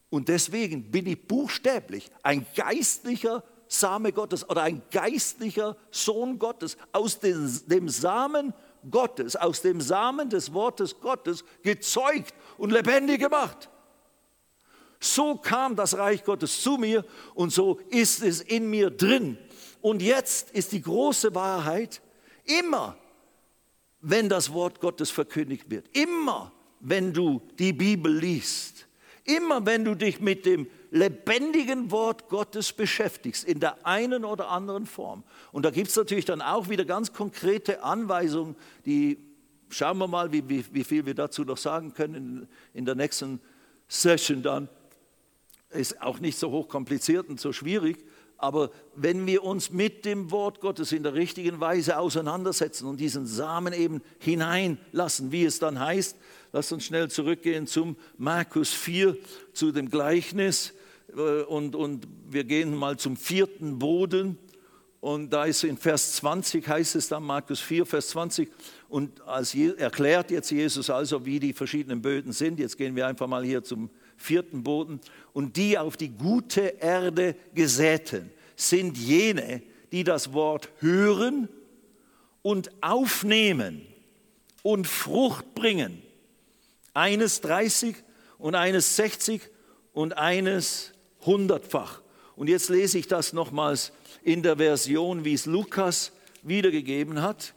[0.10, 7.20] Und deswegen bin ich buchstäblich ein geistlicher Same Gottes oder ein geistlicher Sohn Gottes aus
[7.20, 8.54] dem, dem Samen
[8.90, 13.70] Gottes, aus dem Samen des Wortes Gottes gezeugt und lebendig gemacht.
[15.00, 19.38] So kam das Reich Gottes zu mir und so ist es in mir drin.
[19.82, 22.02] Und jetzt ist die große Wahrheit,
[22.46, 22.98] immer
[24.02, 28.88] wenn das Wort Gottes verkündigt wird, immer wenn du die Bibel liest,
[29.24, 34.86] immer wenn du dich mit dem lebendigen Wort Gottes beschäftigst, in der einen oder anderen
[34.86, 35.24] Form.
[35.52, 39.18] Und da gibt es natürlich dann auch wieder ganz konkrete Anweisungen, die
[39.70, 42.96] schauen wir mal, wie, wie, wie viel wir dazu noch sagen können in, in der
[42.96, 43.42] nächsten
[43.88, 44.70] Session dann
[45.70, 48.06] ist auch nicht so hochkompliziert und so schwierig,
[48.38, 53.26] aber wenn wir uns mit dem Wort Gottes in der richtigen Weise auseinandersetzen und diesen
[53.26, 56.16] Samen eben hineinlassen, wie es dann heißt,
[56.54, 59.18] lasst uns schnell zurückgehen zum Markus 4,
[59.54, 60.74] zu dem Gleichnis
[61.16, 64.38] äh, und, und wir gehen mal zum vierten Boden
[65.00, 68.50] und da ist in Vers 20, heißt es dann, Markus 4, Vers 20,
[68.90, 72.60] und als erklärt jetzt Jesus also, wie die verschiedenen Böden sind.
[72.60, 75.00] Jetzt gehen wir einfach mal hier zum vierten Boden.
[75.34, 79.62] Und die auf die gute Erde gesäten sind jene,
[79.92, 81.48] die das Wort hören
[82.42, 83.86] und aufnehmen
[84.64, 86.02] und Frucht bringen.
[86.94, 87.96] Eines 30
[88.38, 89.42] und eines 60
[89.94, 90.92] und eines
[91.26, 92.02] hundertfach.
[92.36, 93.92] Und jetzt lese ich das nochmals
[94.24, 96.12] in der Version, wie es Lukas
[96.44, 97.54] wiedergegeben hat.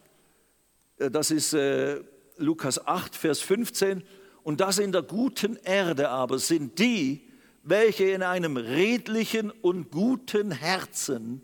[0.98, 2.00] Äh, das ist äh,
[2.36, 4.02] Lukas 8, Vers 15.
[4.42, 7.28] Und das in der guten Erde aber sind die,
[7.62, 11.42] welche in einem redlichen und guten Herzen,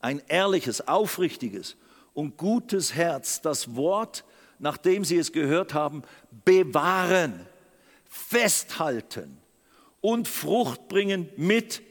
[0.00, 1.76] ein ehrliches, aufrichtiges
[2.14, 4.24] und gutes Herz, das Wort,
[4.58, 6.02] nachdem sie es gehört haben,
[6.44, 7.46] bewahren,
[8.08, 9.38] festhalten
[10.00, 11.82] und Frucht bringen mit,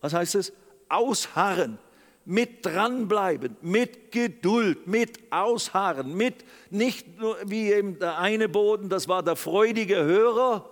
[0.00, 0.52] was heißt es,
[0.88, 1.78] ausharren
[2.24, 9.08] mit dranbleiben, mit Geduld, mit Ausharren, mit nicht nur wie eben der eine Boden, das
[9.08, 10.68] war der freudige Hörer,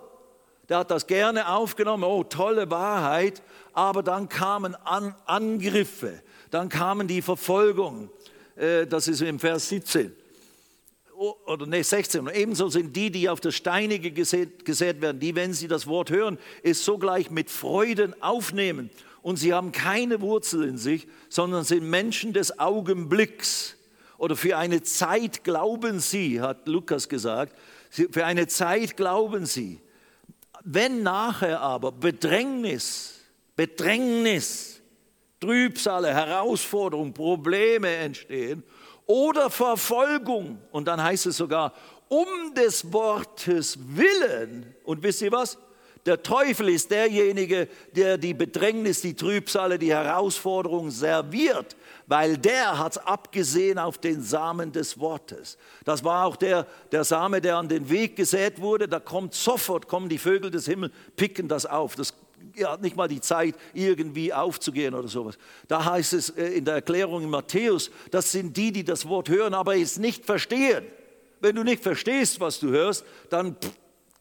[0.69, 3.41] der hat das gerne aufgenommen, oh tolle Wahrheit,
[3.73, 8.09] aber dann kamen An Angriffe, dann kamen die Verfolgung,
[8.55, 10.15] äh, das ist im Vers 17
[11.45, 12.21] oder nee, 16.
[12.21, 15.87] Und ebenso sind die, die auf das Steinige gesät, gesät werden, die, wenn sie das
[15.87, 18.89] Wort hören, es sogleich mit Freuden aufnehmen
[19.23, 23.75] und sie haben keine Wurzel in sich, sondern sind Menschen des Augenblicks.
[24.17, 27.57] Oder für eine Zeit glauben sie, hat Lukas gesagt,
[27.89, 29.81] für eine Zeit glauben sie.
[30.63, 33.21] Wenn nachher aber Bedrängnis,
[33.55, 34.81] Bedrängnis,
[35.39, 38.63] Trübsale, Herausforderungen, Probleme entstehen
[39.05, 41.73] oder Verfolgung, und dann heißt es sogar,
[42.09, 45.57] um des Wortes willen, und wisst ihr was?
[46.05, 51.77] Der Teufel ist derjenige, der die Bedrängnis, die Trübsale, die Herausforderung serviert,
[52.07, 55.57] weil der hat abgesehen auf den Samen des Wortes.
[55.85, 58.89] Das war auch der, der Same, der an den Weg gesät wurde.
[58.89, 61.95] Da kommt sofort, kommen die Vögel des Himmels, picken das auf.
[61.95, 62.13] Das
[62.55, 65.37] er hat nicht mal die Zeit, irgendwie aufzugehen oder sowas.
[65.67, 69.29] Da heißt es äh, in der Erklärung in Matthäus, das sind die, die das Wort
[69.29, 70.85] hören, aber es nicht verstehen.
[71.39, 73.55] Wenn du nicht verstehst, was du hörst, dann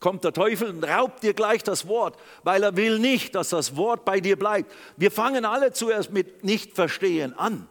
[0.03, 3.77] kommt der Teufel und raubt dir gleich das Wort, weil er will nicht, dass das
[3.77, 4.71] Wort bei dir bleibt.
[4.99, 7.67] Wir fangen alle zuerst mit Nicht-Verstehen an.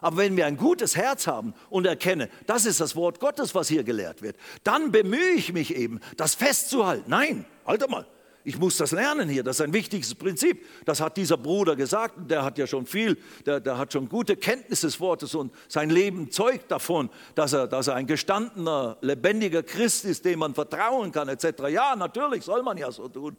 [0.00, 3.68] Aber wenn wir ein gutes Herz haben und erkennen, das ist das Wort Gottes, was
[3.68, 7.04] hier gelehrt wird, dann bemühe ich mich eben, das festzuhalten.
[7.08, 8.06] Nein, halt mal,
[8.44, 10.64] ich muss das lernen hier, das ist ein wichtiges Prinzip.
[10.84, 14.36] Das hat dieser Bruder gesagt, der hat ja schon viel, der, der hat schon gute
[14.36, 19.62] Kenntnis des Wortes und sein Leben zeugt davon, dass er, dass er ein gestandener, lebendiger
[19.62, 21.68] Christ ist, dem man vertrauen kann, etc.
[21.68, 23.36] Ja, natürlich soll man ja so tun.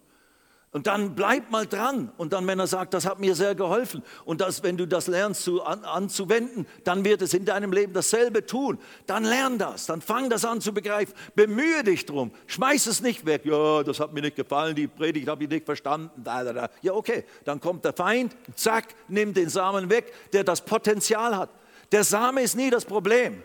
[0.74, 2.14] Und dann bleib mal dran.
[2.16, 4.04] Und dann, wenn er sagt, das hat mir sehr geholfen.
[4.24, 7.92] Und das, wenn du das lernst zu, an, anzuwenden, dann wird es in deinem Leben
[7.92, 8.80] dasselbe tun.
[9.06, 9.86] Dann lern das.
[9.86, 11.14] Dann fang das an zu begreifen.
[11.36, 12.32] Bemühe dich drum.
[12.48, 13.42] Schmeiß es nicht weg.
[13.44, 14.74] Ja, das hat mir nicht gefallen.
[14.74, 16.10] Die Predigt habe ich nicht verstanden.
[16.24, 16.70] Da, da, da.
[16.82, 17.26] Ja, okay.
[17.44, 18.34] Dann kommt der Feind.
[18.56, 21.50] Zack, nimmt den Samen weg, der das Potenzial hat.
[21.92, 23.44] Der Same ist nie das Problem.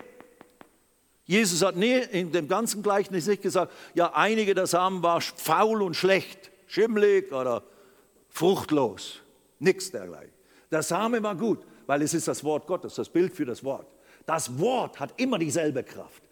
[1.24, 5.82] Jesus hat nie in dem ganzen Gleichnis nicht gesagt, ja, einige der Samen war faul
[5.82, 7.62] und schlecht schimmelig oder
[8.28, 9.20] fruchtlos.
[9.58, 10.32] Nichts dergleichen.
[10.70, 13.86] Der Same war gut, weil es ist das Wort Gottes, das Bild für das Wort.
[14.26, 16.22] Das Wort hat immer dieselbe Kraft.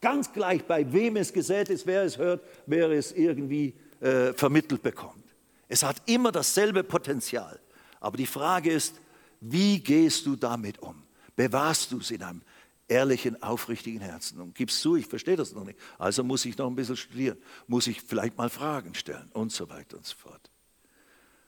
[0.00, 4.82] Ganz gleich, bei wem es gesät ist, wer es hört, wer es irgendwie äh, vermittelt
[4.82, 5.24] bekommt.
[5.66, 7.58] Es hat immer dasselbe Potenzial.
[8.00, 8.94] Aber die Frage ist,
[9.40, 11.02] wie gehst du damit um?
[11.34, 12.42] Bewahrst du es in einem
[12.88, 15.78] ehrlichen, aufrichtigen Herzen und gibst zu, ich verstehe das noch nicht.
[15.98, 19.68] Also muss ich noch ein bisschen studieren, muss ich vielleicht mal Fragen stellen und so
[19.68, 20.50] weiter und so fort.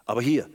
[0.05, 0.49] Aber hier,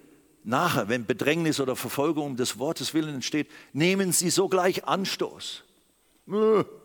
[0.44, 5.64] nachher, wenn Bedrängnis oder Verfolgung des Wortes willen entsteht, nehmen Sie sogleich Anstoß.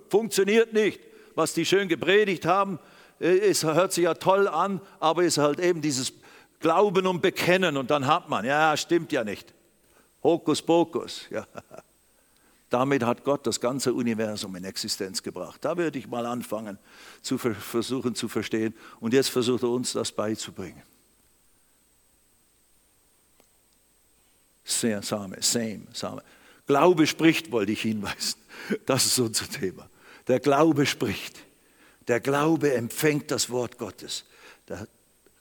[0.09, 1.01] Funktioniert nicht,
[1.35, 2.79] was die schön gepredigt haben.
[3.21, 6.13] Äh, es hört sich ja toll an, aber es ist halt eben dieses
[6.59, 9.55] Glauben und Bekennen und dann hat man, ja, stimmt ja nicht.
[10.23, 11.47] Hokuspokus, ja.
[12.71, 15.65] Damit hat Gott das ganze Universum in Existenz gebracht.
[15.65, 16.79] Da würde ich mal anfangen
[17.21, 18.75] zu versuchen zu verstehen.
[19.01, 20.83] Und jetzt versucht er uns das beizubringen.
[24.65, 25.37] Same, same,
[25.93, 26.23] Same.
[26.67, 28.39] Glaube spricht, wollte ich hinweisen.
[28.87, 29.91] Das ist unser Thema.
[30.29, 31.41] Der Glaube spricht.
[32.07, 34.25] Der Glaube empfängt das Wort Gottes.
[34.69, 34.87] Der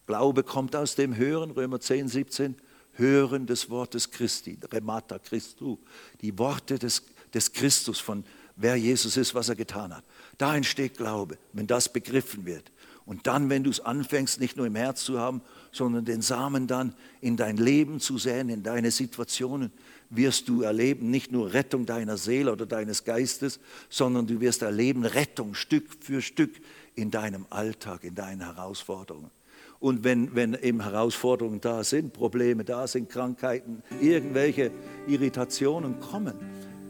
[0.08, 2.56] Glaube kommt aus dem Hören, Römer 10, 17.
[2.94, 5.78] Hören des Wortes Christi, Remata Christu,
[6.22, 7.04] die Worte des
[7.34, 8.24] des Christus, von
[8.56, 10.04] wer Jesus ist, was er getan hat.
[10.38, 12.72] Da entsteht Glaube, wenn das begriffen wird.
[13.06, 16.68] Und dann, wenn du es anfängst, nicht nur im Herz zu haben, sondern den Samen
[16.68, 19.72] dann in dein Leben zu säen, in deine Situationen,
[20.12, 23.60] wirst du erleben, nicht nur Rettung deiner Seele oder deines Geistes,
[23.90, 26.52] sondern du wirst erleben Rettung Stück für Stück
[26.96, 29.32] in deinem Alltag, in deinen Herausforderungen.
[29.80, 34.72] Und wenn, wenn eben Herausforderungen da sind, Probleme da sind, Krankheiten, irgendwelche
[35.08, 36.36] Irritationen kommen,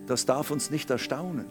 [0.10, 1.45] das darf uns nicht erstaunen.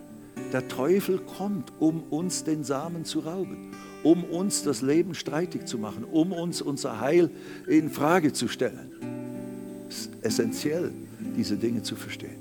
[0.52, 3.70] Der Teufel kommt, um uns den Samen zu rauben,
[4.02, 7.30] um uns das Leben streitig zu machen, um uns unser Heil
[7.68, 9.86] in Frage zu stellen.
[9.88, 10.92] Es ist essentiell,
[11.36, 12.36] diese Dinge zu verstehen.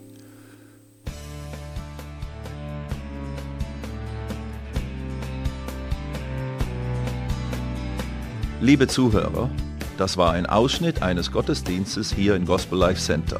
[8.60, 9.52] Liebe Zuhörer,
[10.00, 13.40] das war ein Ausschnitt eines Gottesdienstes hier im Gospel Life Center.